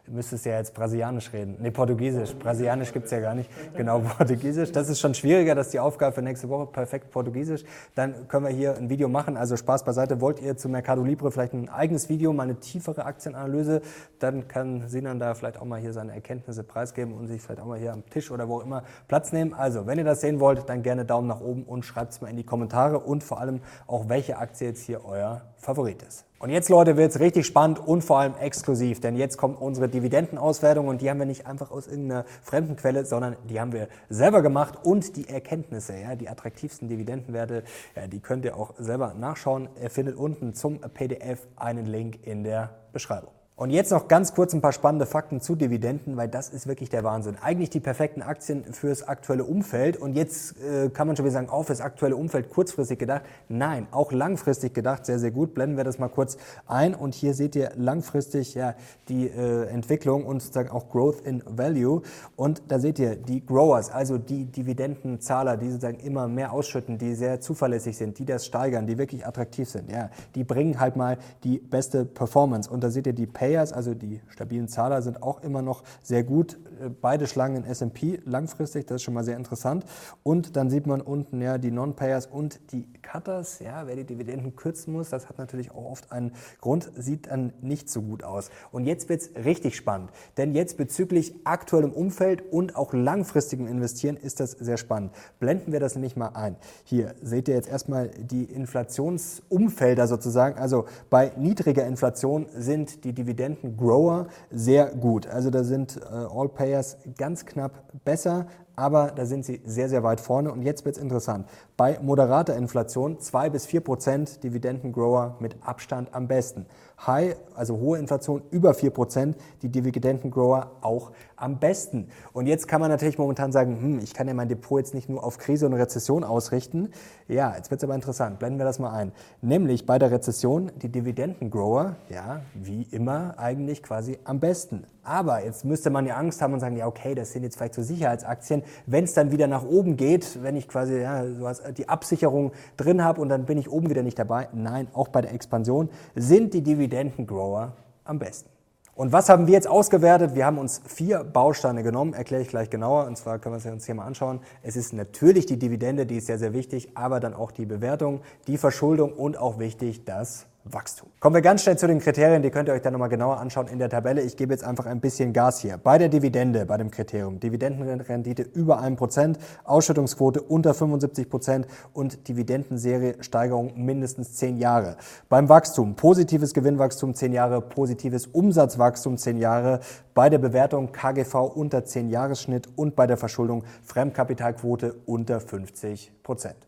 müsstest 0.08 0.46
ja 0.46 0.54
jetzt 0.54 0.74
Brasilianisch 0.74 1.34
reden. 1.34 1.58
Nee, 1.60 1.72
Portugiesisch. 1.72 2.34
Brasilianisch 2.34 2.94
gibt 2.94 3.06
es 3.06 3.12
ja 3.12 3.20
gar 3.20 3.36
nicht. 3.36 3.50
Genau, 3.76 4.00
Portugiesisch. 4.00 4.72
Das 4.72 4.88
ist 4.88 5.02
schon 5.02 5.14
schwieriger, 5.14 5.54
das 5.54 5.68
ist 5.68 5.74
die 5.74 5.80
Aufgabe 5.82 6.16
für 6.16 6.22
nächste 6.22 6.48
Woche. 6.48 6.68
Perfekt 6.68 7.12
Portugiesisch. 7.12 7.66
Dann 7.94 8.28
können 8.30 8.46
wir 8.46 8.54
hier 8.54 8.78
ein 8.78 8.90
Video 8.90 9.10
machen. 9.10 9.36
Also 9.36 9.58
Spaß 9.58 9.84
beiseite. 9.84 10.22
Wollt 10.22 10.42
ihr 10.42 10.56
zu 10.56 10.70
Mercado 10.70 11.04
Libre 11.04 11.30
vielleicht 11.30 11.52
ein 11.52 11.68
eigenes 11.68 12.08
Video, 12.08 12.32
mal 12.32 12.44
eine 12.44 12.56
tiefere 12.56 13.06
Aktienanalyse? 13.06 13.82
Dann 14.20 14.48
kann 14.48 14.88
Sinan 14.88 15.20
da 15.20 15.34
vielleicht 15.34 15.60
auch 15.60 15.66
mal 15.66 15.82
hier 15.82 15.92
seine 15.92 16.14
Erkenntnisse 16.14 16.64
preisgeben 16.64 17.14
und 17.14 17.28
sich 17.28 17.42
vielleicht 17.42 17.60
auch 17.60 17.66
mal 17.66 17.78
hier 17.78 17.92
am 17.92 18.06
Tisch 18.10 18.32
oder 18.32 18.48
wo 18.48 18.62
immer 18.62 18.84
Platz 19.10 19.34
nehmen. 19.34 19.54
Also, 19.54 19.88
wenn 19.88 19.98
ihr 19.98 20.06
das 20.06 20.22
sehen 20.22 20.40
wollt, 20.40 20.70
dann 20.70 20.84
gerne 20.84 21.04
Daumen 21.04 21.28
nach 21.28 21.42
oben 21.42 21.64
und 21.64 21.84
schreibt 21.84 22.14
es 22.14 22.22
mal 22.22 22.30
in 22.30 22.38
die 22.38 22.46
Kommentare 22.46 23.00
und 23.00 23.26
vor 23.26 23.42
allem 23.42 23.60
auch, 23.88 24.08
welche 24.08 24.38
Aktie 24.38 24.70
jetzt 24.70 24.84
hier 24.84 25.04
euer 25.04 25.42
Favorit 25.66 26.04
ist. 26.04 26.26
Und 26.38 26.52
jetzt, 26.52 26.70
Leute, 26.70 26.96
wird 26.96 27.12
es 27.12 27.20
richtig 27.20 27.48
spannend 27.48 27.80
und 27.80 28.04
vor 28.04 28.20
allem 28.20 28.36
exklusiv, 28.36 29.00
denn 29.00 29.16
jetzt 29.16 29.38
kommt 29.38 29.60
unsere 29.60 29.90
Dividendenauswertung 29.90 30.88
und 30.88 31.02
die 31.02 31.10
haben 31.10 31.18
wir 31.18 31.26
nicht 31.26 31.48
einfach 31.48 31.72
aus 31.72 31.88
irgendeiner 31.88 32.24
fremden 32.44 32.76
Quelle, 32.76 33.04
sondern 33.04 33.36
die 33.50 33.60
haben 33.60 33.74
wir 33.74 33.88
selber 34.10 34.44
gemacht 34.44 34.76
und 34.84 35.18
die 35.18 35.28
Erkenntnisse, 35.28 35.98
ja, 35.98 36.16
die 36.16 36.30
attraktivsten 36.30 36.88
Dividendenwerte, 36.88 37.64
ja, 37.96 38.06
die 38.06 38.20
könnt 38.20 38.46
ihr 38.46 38.56
auch 38.56 38.76
selber 38.78 39.16
nachschauen. 39.16 39.68
Ihr 39.82 39.90
findet 39.90 40.16
unten 40.18 40.54
zum 40.54 40.80
PDF 40.80 41.48
einen 41.56 41.88
Link 41.88 42.20
in 42.28 42.44
der 42.44 42.70
Beschreibung. 42.94 43.35
Und 43.58 43.70
jetzt 43.70 43.90
noch 43.92 44.10
ganz 44.10 44.34
kurz 44.34 44.54
ein 44.54 44.60
paar 44.60 44.74
spannende 44.74 45.06
Fakten 45.06 45.40
zu 45.40 45.56
Dividenden, 45.56 46.18
weil 46.18 46.28
das 46.28 46.50
ist 46.50 46.68
wirklich 46.68 46.90
der 46.90 47.06
Wahnsinn. 47.06 47.38
Eigentlich 47.42 47.70
die 47.70 47.80
perfekten 47.80 48.22
Aktien 48.22 48.66
fürs 48.74 49.08
aktuelle 49.08 49.46
Umfeld. 49.46 49.96
Und 49.96 50.14
jetzt 50.14 50.56
äh, 50.62 50.90
kann 50.90 51.08
man 51.08 51.16
schon 51.16 51.24
wieder 51.24 51.36
sagen, 51.36 51.48
auch 51.48 51.64
fürs 51.64 51.80
aktuelle 51.80 52.18
Umfeld 52.18 52.50
kurzfristig 52.50 53.00
gedacht. 53.00 53.22
Nein, 53.48 53.88
auch 53.92 54.12
langfristig 54.12 54.74
gedacht, 54.74 55.06
sehr, 55.06 55.20
sehr 55.20 55.32
gut. 55.32 55.54
Blenden 55.54 55.78
wir 55.78 55.86
das 55.86 56.00
mal 56.00 56.10
kurz 56.10 56.36
ein. 56.68 56.94
Und 56.94 57.16
hier 57.16 57.34
seht 57.34 57.56
ihr 57.56 57.72
langfristig 57.78 58.56
ja 58.56 58.76
die 59.08 59.28
äh, 59.28 59.68
Entwicklung 59.68 60.26
und 60.26 60.42
sozusagen 60.42 60.70
auch 60.70 60.90
Growth 60.90 61.22
in 61.22 61.42
Value. 61.46 62.02
Und 62.36 62.62
da 62.68 62.78
seht 62.78 63.00
ihr 63.00 63.16
die 63.16 63.46
Growers, 63.46 63.90
also 63.90 64.18
die 64.18 64.52
Dividendenzahler, 64.52 65.56
die 65.56 65.70
sozusagen 65.70 66.00
immer 66.00 66.28
mehr 66.28 66.52
ausschütten, 66.52 66.98
die 66.98 67.16
sehr 67.16 67.40
zuverlässig 67.40 67.96
sind, 67.96 68.20
die 68.20 68.26
das 68.26 68.46
steigern, 68.46 68.86
die 68.86 68.98
wirklich 68.98 69.26
attraktiv 69.26 69.70
sind. 69.70 69.90
Ja, 69.90 70.10
die 70.36 70.44
bringen 70.44 70.82
halt 70.82 70.98
mal 70.98 71.18
die 71.46 71.60
beste 71.60 72.04
Performance. 72.04 72.70
Und 72.70 72.84
da 72.84 72.90
seht 72.90 73.08
ihr 73.08 73.14
die 73.14 73.28
Pay 73.28 73.45
Payers, 73.46 73.74
also 73.74 73.94
die 73.94 74.22
stabilen 74.28 74.68
Zahler, 74.68 75.04
sind 75.04 75.22
auch 75.22 75.44
immer 75.44 75.62
noch 75.62 75.84
sehr 76.02 76.24
gut. 76.24 76.58
Äh, 76.82 76.90
beide 76.90 77.28
schlagen 77.28 77.56
in 77.56 77.64
S&P 77.64 78.20
langfristig, 78.26 78.88
das 78.88 78.96
ist 78.96 79.04
schon 79.04 79.14
mal 79.14 79.24
sehr 79.24 79.38
interessant. 79.38 79.86
Und 80.24 80.56
dann 80.56 80.72
sieht 80.72 80.88
man 80.88 81.00
unten 81.00 81.42
ja 81.42 81.60
die 81.60 81.70
Non-Payers 81.70 82.26
und 82.26 82.72
die 82.72 82.92
Cutters. 83.04 83.60
Ja, 83.60 83.86
wer 83.86 83.96
die 83.96 84.04
Dividenden 84.04 84.56
kürzen 84.56 84.94
muss, 84.94 85.12
das 85.12 85.30
hat 85.30 85.38
natürlich 85.38 85.70
auch 85.70 85.92
oft 85.92 86.12
einen 86.12 86.32
Grund, 86.60 86.92
sieht 86.96 87.28
dann 87.28 87.54
nicht 87.62 87.88
so 87.88 88.02
gut 88.02 88.24
aus. 88.24 88.50
Und 88.72 88.86
jetzt 88.86 89.10
wird 89.10 89.22
es 89.22 89.46
richtig 89.46 89.76
spannend, 89.76 90.10
denn 90.38 90.56
jetzt 90.56 90.78
bezüglich 90.78 91.36
aktuellem 91.44 91.92
Umfeld 91.92 92.52
und 92.52 92.76
auch 92.76 92.94
langfristigem 92.94 93.68
Investieren 93.68 94.18
ist 94.18 94.40
das 94.40 94.54
sehr 94.54 94.78
spannend. 94.78 95.12
Blenden 95.40 95.72
wir 95.72 95.80
das 95.80 95.94
nämlich 95.94 96.16
mal 96.16 96.30
ein. 96.30 96.56
Hier 96.84 97.14
seht 97.22 97.48
ihr 97.48 97.54
jetzt 97.54 97.70
erstmal 97.70 98.10
die 98.10 98.46
Inflationsumfelder 98.46 100.08
sozusagen. 100.08 100.58
Also 100.58 100.86
bei 101.12 101.32
niedriger 101.38 101.86
Inflation 101.86 102.48
sind 102.56 103.04
die 103.04 103.14
Dividenden 103.14 103.35
Dividenden-Grower 103.36 104.28
sehr 104.50 104.88
gut. 104.96 105.28
Also 105.28 105.50
da 105.50 105.64
sind 105.64 105.98
äh, 105.98 106.10
All 106.10 106.50
Payers 106.50 106.98
ganz 107.18 107.46
knapp 107.46 107.84
besser, 108.04 108.48
aber 108.76 109.12
da 109.16 109.26
sind 109.26 109.46
sie 109.46 109.62
sehr, 109.66 109.90
sehr 109.90 110.04
weit 110.04 110.20
vorne. 110.20 110.52
Und 110.52 110.62
jetzt 110.62 110.86
wird 110.86 110.98
es 110.98 111.02
interessant. 111.02 111.48
Bei 111.78 112.00
moderater 112.02 112.56
Inflation 112.56 113.20
2 113.20 113.50
bis 113.50 113.66
4 113.66 113.82
Prozent 113.82 114.44
Dividendengrower 114.44 115.38
mit 115.40 115.58
Abstand 115.62 116.14
am 116.14 116.28
besten. 116.28 116.66
High, 117.06 117.36
also 117.56 117.78
hohe 117.78 117.98
Inflation 117.98 118.42
über 118.52 118.74
4 118.74 118.90
Prozent, 118.92 119.38
die 119.62 119.70
Dividendengrower 119.70 120.72
auch 120.82 121.12
am 121.36 121.60
besten. 121.60 122.10
Und 122.34 122.48
jetzt 122.48 122.68
kann 122.68 122.80
man 122.82 122.90
natürlich 122.90 123.18
momentan 123.18 123.52
sagen, 123.52 123.78
hm, 123.82 124.00
ich 124.00 124.14
kann 124.14 124.28
ja 124.28 124.34
mein 124.34 124.48
Depot 124.48 124.80
jetzt 124.80 124.94
nicht 124.94 125.10
nur 125.10 125.24
auf 125.24 125.38
Krise 125.38 125.66
und 125.66 125.74
Rezession 125.74 126.24
ausrichten. 126.24 126.90
Ja, 127.28 127.56
jetzt 127.56 127.72
wird 127.72 127.82
es 127.82 127.84
aber 127.84 127.96
interessant. 127.96 128.40
Blenden 128.40 128.60
wir 128.60 128.66
das 128.66 128.80
mal 128.80 128.92
ein. 128.92 129.12
Nämlich 129.42 129.86
bei 129.86 130.00
der 130.00 130.12
Rezession 130.12 130.72
die 130.82 130.90
Dividendengrower, 130.90 131.96
ja, 132.10 132.42
wie 132.54 132.84
immer 132.84 133.38
eigentlich 133.38 133.84
quasi 133.84 134.18
am 134.24 134.40
besten. 134.40 134.86
Aber 135.06 135.46
jetzt 135.46 135.64
müsste 135.64 135.92
man 135.92 136.08
ja 136.08 136.16
Angst 136.16 136.42
haben 136.42 136.54
und 136.54 136.60
sagen, 136.60 136.76
ja, 136.76 136.88
okay, 136.88 137.14
das 137.14 137.32
sind 137.32 137.44
jetzt 137.44 137.58
vielleicht 137.58 137.76
so 137.76 137.84
Sicherheitsaktien. 137.84 138.64
Wenn 138.88 139.04
es 139.04 139.14
dann 139.14 139.32
wieder 139.32 139.46
nach 139.48 139.64
oben 139.64 139.98
geht, 139.98 140.42
wenn 140.42 140.56
ich 140.56 140.68
quasi 140.68 141.00
ja, 141.00 141.26
sowas 141.32 141.62
die 141.78 141.88
Absicherung 141.88 142.52
drin 142.76 143.04
habe 143.04 143.22
und 143.22 143.30
dann 143.30 143.46
bin 143.46 143.60
ich 143.60 143.72
oben 143.72 143.90
wieder 143.90 144.02
nicht 144.02 144.18
dabei. 144.18 144.50
Nein, 144.52 144.88
auch 144.94 145.08
bei 145.08 145.22
der 145.22 145.34
Expansion 145.34 145.90
sind 146.16 146.56
die 146.56 146.62
Dividendengrower 146.62 147.74
am 148.04 148.18
besten. 148.18 148.50
Und 148.96 149.12
was 149.12 149.30
haben 149.30 149.46
wir 149.46 149.54
jetzt 149.54 149.68
ausgewertet? 149.68 150.36
Wir 150.36 150.46
haben 150.46 150.58
uns 150.58 150.82
vier 150.88 151.24
Bausteine 151.24 151.84
genommen, 151.84 152.14
erkläre 152.14 152.42
ich 152.42 152.48
gleich 152.48 152.70
genauer. 152.70 153.06
Und 153.06 153.18
zwar 153.18 153.40
können 153.40 153.62
wir 153.62 153.72
uns 153.72 153.86
hier 153.86 153.94
mal 153.94 154.06
anschauen. 154.06 154.40
Es 154.64 154.76
ist 154.76 154.94
natürlich 154.94 155.46
die 155.46 155.60
Dividende, 155.60 156.06
die 156.06 156.18
ist 156.18 156.28
sehr, 156.28 156.40
sehr 156.40 156.54
wichtig, 156.54 156.92
aber 156.96 157.20
dann 157.20 157.34
auch 157.34 157.52
die 157.52 157.66
Bewertung, 157.66 158.22
die 158.48 158.58
Verschuldung 158.58 159.12
und 159.14 159.38
auch 159.38 159.60
wichtig 159.60 160.06
das 160.06 160.48
Wachstum. 160.66 161.10
Kommen 161.20 161.36
wir 161.36 161.42
ganz 161.42 161.62
schnell 161.62 161.78
zu 161.78 161.86
den 161.88 162.00
Kriterien, 162.00 162.42
die 162.42 162.50
könnt 162.50 162.68
ihr 162.68 162.74
euch 162.74 162.82
dann 162.82 162.94
nochmal 162.94 163.10
genauer 163.10 163.38
anschauen 163.38 163.68
in 163.68 163.78
der 163.78 163.90
Tabelle. 163.90 164.22
Ich 164.22 164.36
gebe 164.36 164.52
jetzt 164.52 164.64
einfach 164.64 164.88
ein 164.88 165.00
bisschen 165.00 165.32
Gas 165.32 165.60
hier. 165.60 165.78
Bei 165.78 165.98
der 165.98 166.10
Dividende, 166.10 166.66
bei 166.66 166.78
dem 166.78 166.90
Kriterium, 166.90 167.40
Dividendenrendite 167.40 168.42
über 168.42 168.82
1%, 168.82 169.38
Ausschüttungsquote 169.64 170.42
unter 170.42 170.72
75% 170.72 171.66
und 171.94 172.28
Dividendenserie 172.28 173.16
Steigerung 173.20 173.74
mindestens 173.76 174.34
10 174.36 174.58
Jahre. 174.58 174.98
Beim 175.30 175.50
Wachstum, 175.50 175.96
positives 175.96 176.54
Gewinnwachstum 176.54 177.14
10 177.14 177.34
Jahre, 177.34 177.62
positives 177.62 178.26
Umsatzwachstum 178.26 179.18
10 179.18 179.38
Jahre, 179.38 179.82
bei 180.16 180.30
der 180.30 180.40
Bewertung 180.40 180.92
KGV 180.92 181.36
unter 181.56 181.86
10 181.86 182.10
Jahresschnitt 182.10 182.70
und 182.76 182.96
bei 182.96 183.06
der 183.06 183.18
Verschuldung 183.18 183.64
Fremdkapitalquote 183.84 184.96
unter 185.06 185.38
50% 185.38 186.10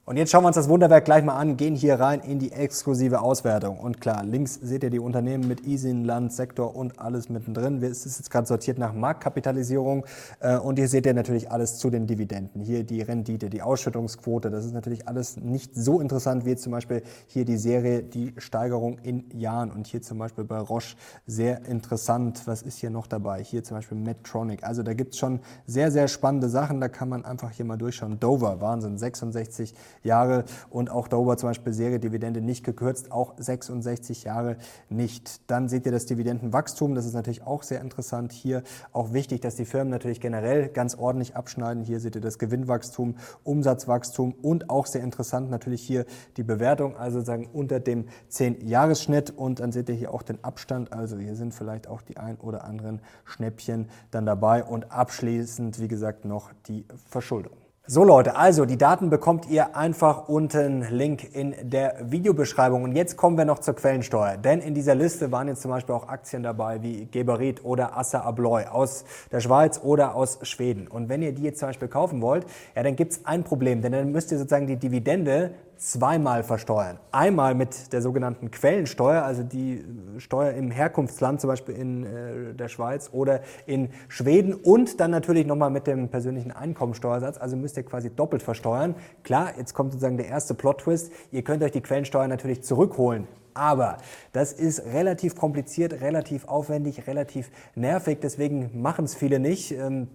Und 0.05 0.17
jetzt 0.17 0.31
schauen 0.31 0.43
wir 0.43 0.47
uns 0.47 0.57
das 0.57 0.69
Wunderwerk 0.69 1.05
gleich 1.05 1.23
mal 1.23 1.35
an, 1.35 1.57
gehen 1.57 1.73
hier 1.73 1.99
rein 1.99 2.19
in 2.19 2.39
die 2.39 2.51
exklusive 2.51 3.21
Auswertung. 3.21 3.79
Und 3.87 4.01
klar, 4.01 4.25
links 4.25 4.55
seht 4.55 4.83
ihr 4.83 4.89
die 4.89 4.99
Unternehmen 4.99 5.47
mit 5.47 5.65
Isin, 5.65 6.03
Land, 6.03 6.33
Sektor 6.33 6.75
und 6.75 6.99
alles 6.99 7.29
mittendrin. 7.29 7.81
Es 7.81 8.05
ist 8.05 8.17
jetzt 8.17 8.29
gerade 8.29 8.45
sortiert 8.45 8.77
nach 8.77 8.91
Marktkapitalisierung. 8.91 10.05
Äh, 10.41 10.57
und 10.57 10.77
hier 10.77 10.89
seht 10.89 11.05
ihr 11.05 11.13
natürlich 11.13 11.49
alles 11.49 11.77
zu 11.77 11.89
den 11.89 12.05
Dividenden. 12.05 12.59
Hier 12.59 12.83
die 12.83 13.01
Rendite, 13.01 13.49
die 13.49 13.61
Ausschüttungsquote. 13.61 14.51
Das 14.51 14.65
ist 14.65 14.73
natürlich 14.73 15.07
alles 15.07 15.37
nicht 15.37 15.73
so 15.73 16.01
interessant 16.01 16.43
wie 16.43 16.57
zum 16.57 16.73
Beispiel 16.73 17.01
hier 17.27 17.45
die 17.45 17.55
Serie, 17.55 18.03
die 18.03 18.33
Steigerung 18.35 18.99
in 19.03 19.23
Jahren. 19.31 19.71
Und 19.71 19.87
hier 19.87 20.01
zum 20.01 20.17
Beispiel 20.17 20.43
bei 20.43 20.59
Roche 20.59 20.97
sehr 21.25 21.65
interessant. 21.65 22.41
Was 22.43 22.63
ist 22.63 22.79
hier 22.79 22.89
noch 22.89 23.07
dabei? 23.07 23.41
Hier 23.41 23.63
zum 23.63 23.77
Beispiel 23.77 23.97
Medtronic. 23.97 24.65
Also 24.65 24.83
da 24.83 24.95
gibt 24.95 25.13
es 25.13 25.19
schon 25.19 25.39
sehr, 25.65 25.91
sehr 25.91 26.09
spannende 26.09 26.49
Sachen. 26.49 26.81
Da 26.81 26.89
kann 26.89 27.07
man 27.07 27.23
einfach 27.23 27.51
hier 27.51 27.63
mal 27.63 27.77
durchschauen. 27.77 28.19
Dover, 28.19 28.59
Wahnsinn, 28.59 28.97
66 28.97 29.73
Jahre. 30.03 30.43
Und 30.69 30.91
auch 30.91 31.07
Dover 31.07 31.37
zum 31.37 31.51
Beispiel 31.51 31.71
Serie 31.71 32.01
Dividende 32.01 32.41
nicht 32.41 32.65
gekürzt. 32.65 33.13
Auch 33.13 33.33
66 33.37 33.76
68 33.77 34.23
Jahre 34.23 34.57
nicht. 34.89 35.49
Dann 35.49 35.69
seht 35.69 35.85
ihr 35.85 35.91
das 35.91 36.05
Dividendenwachstum, 36.05 36.95
das 36.95 37.05
ist 37.05 37.13
natürlich 37.13 37.43
auch 37.43 37.63
sehr 37.63 37.81
interessant. 37.81 38.31
Hier 38.31 38.63
auch 38.91 39.13
wichtig, 39.13 39.41
dass 39.41 39.55
die 39.55 39.65
Firmen 39.65 39.89
natürlich 39.89 40.19
generell 40.19 40.69
ganz 40.69 40.95
ordentlich 40.95 41.35
abschneiden. 41.35 41.83
Hier 41.83 41.99
seht 41.99 42.15
ihr 42.15 42.21
das 42.21 42.39
Gewinnwachstum, 42.39 43.15
Umsatzwachstum 43.43 44.33
und 44.41 44.69
auch 44.69 44.85
sehr 44.85 45.03
interessant 45.03 45.49
natürlich 45.49 45.81
hier 45.81 46.05
die 46.37 46.43
Bewertung, 46.43 46.97
also 46.97 47.21
sagen 47.21 47.47
unter 47.51 47.79
dem 47.79 48.05
10-Jahres-Schnitt 48.31 49.31
und 49.31 49.59
dann 49.59 49.71
seht 49.71 49.89
ihr 49.89 49.95
hier 49.95 50.13
auch 50.13 50.23
den 50.23 50.43
Abstand, 50.43 50.93
also 50.93 51.17
hier 51.17 51.35
sind 51.35 51.53
vielleicht 51.53 51.87
auch 51.87 52.01
die 52.01 52.17
ein 52.17 52.37
oder 52.37 52.63
anderen 52.63 53.01
Schnäppchen 53.25 53.89
dann 54.11 54.25
dabei 54.25 54.63
und 54.63 54.91
abschließend, 54.91 55.79
wie 55.79 55.87
gesagt, 55.87 56.25
noch 56.25 56.51
die 56.67 56.85
Verschuldung. 57.09 57.66
So 57.89 58.03
Leute, 58.03 58.35
also 58.35 58.65
die 58.65 58.77
Daten 58.77 59.09
bekommt 59.09 59.49
ihr 59.49 59.77
einfach 59.77 60.27
unten 60.27 60.81
Link 60.91 61.33
in 61.33 61.55
der 61.61 61.95
Videobeschreibung. 62.01 62.83
Und 62.83 62.97
jetzt 62.97 63.15
kommen 63.15 63.37
wir 63.37 63.45
noch 63.45 63.59
zur 63.59 63.75
Quellensteuer. 63.75 64.35
Denn 64.35 64.59
in 64.59 64.73
dieser 64.73 64.93
Liste 64.93 65.31
waren 65.31 65.47
jetzt 65.47 65.61
zum 65.61 65.71
Beispiel 65.71 65.95
auch 65.95 66.09
Aktien 66.09 66.43
dabei 66.43 66.83
wie 66.83 67.05
Geberit 67.05 67.63
oder 67.63 67.95
Assa 67.97 68.19
Abloy 68.23 68.65
aus 68.65 69.05
der 69.31 69.39
Schweiz 69.39 69.79
oder 69.81 70.15
aus 70.15 70.37
Schweden. 70.41 70.89
Und 70.89 71.07
wenn 71.07 71.21
ihr 71.21 71.31
die 71.31 71.43
jetzt 71.43 71.59
zum 71.59 71.69
Beispiel 71.69 71.87
kaufen 71.87 72.21
wollt, 72.21 72.45
ja, 72.75 72.83
dann 72.83 72.97
gibt's 72.97 73.21
ein 73.23 73.45
Problem. 73.45 73.81
Denn 73.81 73.93
dann 73.93 74.11
müsst 74.11 74.33
ihr 74.33 74.37
sozusagen 74.37 74.67
die 74.67 74.75
Dividende 74.75 75.51
zweimal 75.77 76.43
versteuern. 76.43 76.99
Einmal 77.11 77.55
mit 77.55 77.93
der 77.93 78.01
sogenannten 78.01 78.51
Quellensteuer, 78.51 79.23
also 79.23 79.43
die 79.43 79.85
Steuer 80.17 80.51
im 80.51 80.71
Herkunftsland, 80.71 81.41
zum 81.41 81.49
Beispiel 81.49 81.75
in 81.75 82.03
äh, 82.03 82.53
der 82.53 82.67
Schweiz 82.67 83.09
oder 83.11 83.41
in 83.65 83.89
Schweden 84.07 84.53
und 84.53 84.99
dann 84.99 85.11
natürlich 85.11 85.45
nochmal 85.45 85.69
mit 85.69 85.87
dem 85.87 86.09
persönlichen 86.09 86.51
Einkommensteuersatz. 86.51 87.37
Also 87.37 87.55
müsst 87.55 87.77
ihr 87.77 87.83
quasi 87.83 88.09
doppelt 88.09 88.43
versteuern. 88.43 88.95
Klar, 89.23 89.53
jetzt 89.57 89.73
kommt 89.73 89.91
sozusagen 89.91 90.17
der 90.17 90.27
erste 90.27 90.53
Plot-Twist. 90.53 91.11
Ihr 91.31 91.43
könnt 91.43 91.63
euch 91.63 91.71
die 91.71 91.81
Quellensteuer 91.81 92.27
natürlich 92.27 92.63
zurückholen. 92.63 93.27
Aber 93.53 93.97
das 94.33 94.53
ist 94.53 94.85
relativ 94.85 95.35
kompliziert, 95.35 96.01
relativ 96.01 96.47
aufwendig, 96.47 97.07
relativ 97.07 97.49
nervig. 97.75 98.19
Deswegen 98.21 98.81
machen 98.81 99.05
es 99.05 99.15
viele 99.15 99.39
nicht. 99.39 99.71
Ähm, 99.71 100.09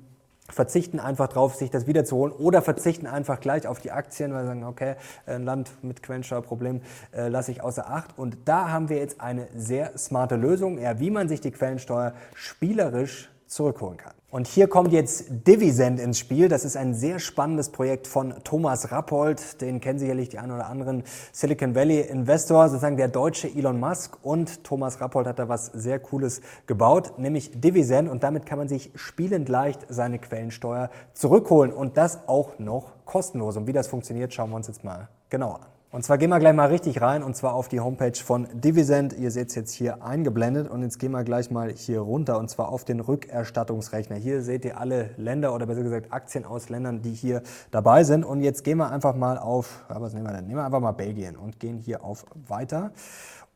verzichten 0.52 1.00
einfach 1.00 1.28
drauf, 1.28 1.54
sich 1.54 1.70
das 1.70 1.86
wiederzuholen 1.86 2.32
oder 2.32 2.62
verzichten 2.62 3.06
einfach 3.06 3.40
gleich 3.40 3.66
auf 3.66 3.80
die 3.80 3.90
Aktien, 3.90 4.32
weil 4.32 4.42
sie 4.42 4.48
sagen, 4.48 4.64
okay, 4.64 4.94
ein 5.26 5.44
Land 5.44 5.72
mit 5.82 6.02
Quellensteuerproblem 6.02 6.82
äh, 7.12 7.28
lasse 7.28 7.50
ich 7.50 7.62
außer 7.62 7.88
Acht. 7.88 8.18
Und 8.18 8.36
da 8.44 8.70
haben 8.70 8.88
wir 8.88 8.98
jetzt 8.98 9.20
eine 9.20 9.48
sehr 9.56 9.96
smarte 9.98 10.36
Lösung, 10.36 10.78
ja, 10.78 11.00
wie 11.00 11.10
man 11.10 11.28
sich 11.28 11.40
die 11.40 11.50
Quellensteuer 11.50 12.12
spielerisch 12.34 13.31
zurückholen 13.52 13.98
kann. 13.98 14.14
Und 14.30 14.46
hier 14.46 14.66
kommt 14.66 14.92
jetzt 14.92 15.26
Divisend 15.46 16.00
ins 16.00 16.18
Spiel. 16.18 16.48
Das 16.48 16.64
ist 16.64 16.74
ein 16.74 16.94
sehr 16.94 17.18
spannendes 17.18 17.68
Projekt 17.68 18.06
von 18.06 18.34
Thomas 18.44 18.90
Rappold. 18.90 19.60
Den 19.60 19.80
kennen 19.80 19.98
sicherlich 19.98 20.30
die 20.30 20.38
einen 20.38 20.52
oder 20.52 20.68
anderen 20.68 21.04
Silicon 21.32 21.74
Valley 21.74 22.00
Investor, 22.00 22.68
sozusagen 22.70 22.96
der 22.96 23.08
deutsche 23.08 23.48
Elon 23.48 23.78
Musk. 23.78 24.16
Und 24.22 24.64
Thomas 24.64 25.02
Rappold 25.02 25.26
hat 25.26 25.38
da 25.38 25.50
was 25.50 25.66
sehr 25.66 25.98
Cooles 25.98 26.40
gebaut, 26.66 27.18
nämlich 27.18 27.60
Divisend. 27.60 28.08
Und 28.08 28.22
damit 28.22 28.46
kann 28.46 28.56
man 28.56 28.68
sich 28.68 28.90
spielend 28.94 29.50
leicht 29.50 29.84
seine 29.90 30.18
Quellensteuer 30.18 30.88
zurückholen. 31.12 31.72
Und 31.72 31.98
das 31.98 32.26
auch 32.28 32.58
noch 32.58 32.92
kostenlos. 33.04 33.58
Und 33.58 33.66
wie 33.66 33.74
das 33.74 33.86
funktioniert, 33.86 34.32
schauen 34.32 34.48
wir 34.48 34.56
uns 34.56 34.68
jetzt 34.68 34.82
mal 34.82 35.08
genauer 35.28 35.56
an. 35.56 35.71
Und 35.92 36.02
zwar 36.04 36.16
gehen 36.16 36.30
wir 36.30 36.38
gleich 36.38 36.54
mal 36.54 36.70
richtig 36.70 37.02
rein 37.02 37.22
und 37.22 37.36
zwar 37.36 37.52
auf 37.52 37.68
die 37.68 37.80
Homepage 37.80 38.16
von 38.16 38.48
Divisend. 38.54 39.12
Ihr 39.12 39.30
seht 39.30 39.50
es 39.50 39.54
jetzt 39.54 39.74
hier 39.74 40.02
eingeblendet 40.02 40.70
und 40.70 40.80
jetzt 40.80 40.98
gehen 40.98 41.12
wir 41.12 41.22
gleich 41.22 41.50
mal 41.50 41.70
hier 41.70 42.00
runter 42.00 42.38
und 42.38 42.48
zwar 42.48 42.70
auf 42.70 42.86
den 42.86 42.98
Rückerstattungsrechner. 42.98 44.16
Hier 44.16 44.40
seht 44.40 44.64
ihr 44.64 44.80
alle 44.80 45.10
Länder 45.18 45.54
oder 45.54 45.66
besser 45.66 45.82
gesagt 45.82 46.10
Aktien 46.10 46.46
aus 46.46 46.70
Ländern, 46.70 47.02
die 47.02 47.12
hier 47.12 47.42
dabei 47.70 48.04
sind. 48.04 48.24
Und 48.24 48.40
jetzt 48.40 48.64
gehen 48.64 48.78
wir 48.78 48.90
einfach 48.90 49.14
mal 49.14 49.36
auf, 49.36 49.84
was 49.88 50.14
nehmen 50.14 50.24
wir 50.24 50.32
denn? 50.32 50.46
Nehmen 50.46 50.60
wir 50.60 50.64
einfach 50.64 50.80
mal 50.80 50.92
Belgien 50.92 51.36
und 51.36 51.60
gehen 51.60 51.76
hier 51.76 52.02
auf 52.02 52.24
Weiter. 52.48 52.92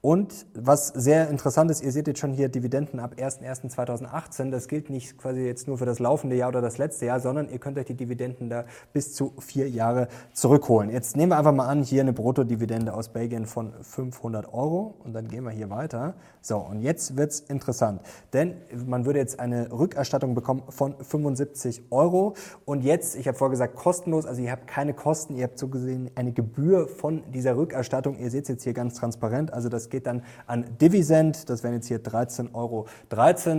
Und 0.02 0.46
was 0.54 0.88
sehr 0.88 1.28
interessant 1.30 1.68
ist, 1.70 1.82
ihr 1.82 1.90
seht 1.90 2.06
jetzt 2.06 2.20
schon 2.20 2.32
hier 2.32 2.48
Dividenden 2.48 3.00
ab 3.00 3.14
01.01.2018. 3.18 4.50
Das 4.50 4.68
gilt 4.68 4.88
nicht 4.88 5.18
quasi 5.18 5.40
jetzt 5.40 5.66
nur 5.66 5.78
für 5.78 5.86
das 5.86 5.98
laufende 5.98 6.36
Jahr 6.36 6.50
oder 6.50 6.60
das 6.60 6.78
letzte 6.78 7.06
Jahr, 7.06 7.18
sondern 7.18 7.48
ihr 7.48 7.58
könnt 7.58 7.76
euch 7.76 7.86
die 7.86 7.94
Dividenden 7.94 8.48
da 8.48 8.66
bis 8.92 9.14
zu 9.14 9.32
vier 9.38 9.68
Jahre 9.68 10.06
zurückholen. 10.32 10.90
Jetzt 10.90 11.16
nehmen 11.16 11.32
wir 11.32 11.38
einfach 11.38 11.52
mal 11.52 11.66
an, 11.66 11.82
hier 11.82 12.02
eine 12.02 12.12
Bruttodividende 12.12 12.94
aus 12.94 13.08
Belgien 13.08 13.46
von 13.46 13.72
500 13.80 14.52
Euro 14.54 14.94
und 15.02 15.12
dann 15.12 15.26
gehen 15.26 15.42
wir 15.42 15.50
hier 15.50 15.70
weiter. 15.70 16.14
So, 16.40 16.58
und 16.58 16.82
jetzt 16.82 17.16
wird's 17.16 17.40
interessant, 17.40 18.00
denn 18.32 18.54
man 18.86 19.06
würde 19.06 19.18
jetzt 19.18 19.40
eine 19.40 19.72
Rückerstattung 19.72 20.36
bekommen 20.36 20.62
von 20.68 20.94
75 21.00 21.90
Euro 21.90 22.34
und 22.64 22.84
jetzt, 22.84 23.16
ich 23.16 23.26
habe 23.26 23.36
vorher 23.36 23.50
gesagt, 23.50 23.74
kostenlos, 23.74 24.26
also 24.26 24.40
ihr 24.40 24.52
habt 24.52 24.68
keine 24.68 24.94
Kosten, 24.94 25.34
ihr 25.34 25.42
habt 25.42 25.58
so 25.58 25.66
gesehen 25.66 26.10
eine 26.14 26.30
Gebühr 26.30 26.86
von 26.86 27.24
dieser 27.32 27.56
Rückerstattung. 27.56 28.16
Ihr 28.18 28.30
seht 28.30 28.44
es 28.44 28.48
jetzt 28.48 28.62
hier 28.62 28.74
ganz 28.74 28.94
transparent, 28.94 29.52
also 29.52 29.68
das 29.68 29.85
geht 29.90 29.96
geht 29.96 30.06
dann 30.06 30.22
an 30.46 30.64
Divisend, 30.78 31.48
das 31.48 31.62
wären 31.62 31.74
jetzt 31.74 31.88
hier 31.88 32.02
13,13 32.02 32.54
Euro, 32.54 32.86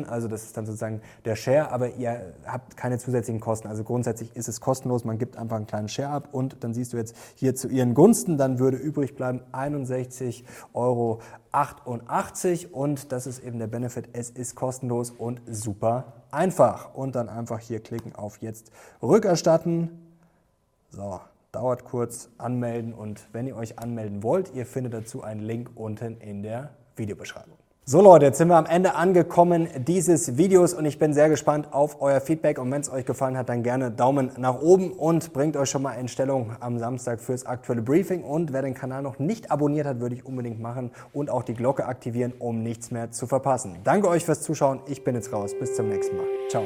also 0.10 0.28
das 0.28 0.44
ist 0.44 0.56
dann 0.56 0.66
sozusagen 0.66 1.02
der 1.26 1.36
Share, 1.36 1.72
aber 1.72 1.96
ihr 1.96 2.34
habt 2.46 2.78
keine 2.78 3.00
zusätzlichen 3.00 3.42
Kosten. 3.42 3.68
Also 3.68 3.84
grundsätzlich 3.84 4.36
ist 4.36 4.48
es 4.48 4.62
kostenlos, 4.62 5.04
man 5.04 5.18
gibt 5.18 5.36
einfach 5.38 5.58
einen 5.58 5.66
kleinen 5.68 5.90
Share 5.90 6.10
ab 6.10 6.30
und 6.32 6.64
dann 6.64 6.74
siehst 6.74 6.94
du 6.94 6.98
jetzt 6.98 7.16
hier 7.36 7.56
zu 7.56 7.68
ihren 7.70 7.96
Gunsten, 7.96 8.38
dann 8.38 8.60
würde 8.60 8.78
übrig 8.78 9.16
bleiben 9.16 9.42
61,88 9.52 10.44
Euro 10.74 11.20
und 12.72 13.12
das 13.12 13.26
ist 13.26 13.44
eben 13.44 13.58
der 13.58 13.68
Benefit, 13.68 14.10
es 14.14 14.30
ist 14.30 14.56
kostenlos 14.56 15.10
und 15.12 15.42
super 15.48 16.14
einfach. 16.32 16.94
Und 16.94 17.16
dann 17.16 17.30
einfach 17.30 17.60
hier 17.60 17.80
klicken 17.80 18.14
auf 18.16 18.38
jetzt 18.38 18.72
rückerstatten. 19.02 19.90
So, 20.92 21.20
dauert 21.52 21.86
kurz, 21.86 22.30
anmelden 22.38 22.94
und 22.94 23.28
wenn 23.32 23.48
ihr 23.48 23.56
euch 23.56 23.80
anmelden 23.80 24.24
wollt, 24.24 24.54
ihr 24.54 24.66
findet 24.66 24.94
dazu 24.94 25.24
einen 25.24 25.42
Link 25.42 25.72
unten 25.76 26.18
in 26.22 26.44
der 26.44 26.72
Videobeschreibung. 26.96 27.58
So 27.90 28.02
Leute, 28.02 28.26
jetzt 28.26 28.38
sind 28.38 28.50
wir 28.50 28.58
am 28.58 28.66
Ende 28.66 28.96
angekommen 28.96 29.70
dieses 29.78 30.36
Videos 30.36 30.74
und 30.74 30.84
ich 30.84 31.00
bin 31.00 31.14
sehr 31.14 31.30
gespannt 31.30 31.72
auf 31.72 32.02
euer 32.02 32.20
Feedback 32.20 32.60
und 32.60 32.70
wenn 32.70 32.82
es 32.82 32.92
euch 32.92 33.06
gefallen 33.06 33.38
hat, 33.38 33.48
dann 33.48 33.64
gerne 33.64 33.92
Daumen 33.92 34.30
nach 34.38 34.60
oben 34.60 34.92
und 34.92 35.32
bringt 35.32 35.56
euch 35.56 35.70
schon 35.70 35.84
mal 35.84 35.94
in 35.94 36.10
Stellung 36.10 36.52
am 36.60 36.80
Samstag 36.80 37.22
fürs 37.22 37.46
aktuelle 37.46 37.82
Briefing 37.82 38.26
und 38.26 38.52
wer 38.52 38.62
den 38.62 38.74
Kanal 38.74 39.04
noch 39.04 39.20
nicht 39.20 39.52
abonniert 39.52 39.88
hat, 39.88 40.02
würde 40.02 40.16
ich 40.16 40.26
unbedingt 40.26 40.60
machen 40.60 40.92
und 41.14 41.30
auch 41.30 41.44
die 41.44 41.54
Glocke 41.54 41.86
aktivieren, 41.86 42.34
um 42.40 42.62
nichts 42.62 42.92
mehr 42.92 43.12
zu 43.12 43.26
verpassen. 43.26 43.78
Danke 43.86 44.10
euch 44.10 44.26
fürs 44.26 44.42
Zuschauen, 44.42 44.82
ich 44.88 45.06
bin 45.06 45.16
jetzt 45.16 45.32
raus, 45.32 45.54
bis 45.58 45.74
zum 45.74 45.88
nächsten 45.88 46.18
Mal. 46.18 46.26
Ciao. 46.50 46.66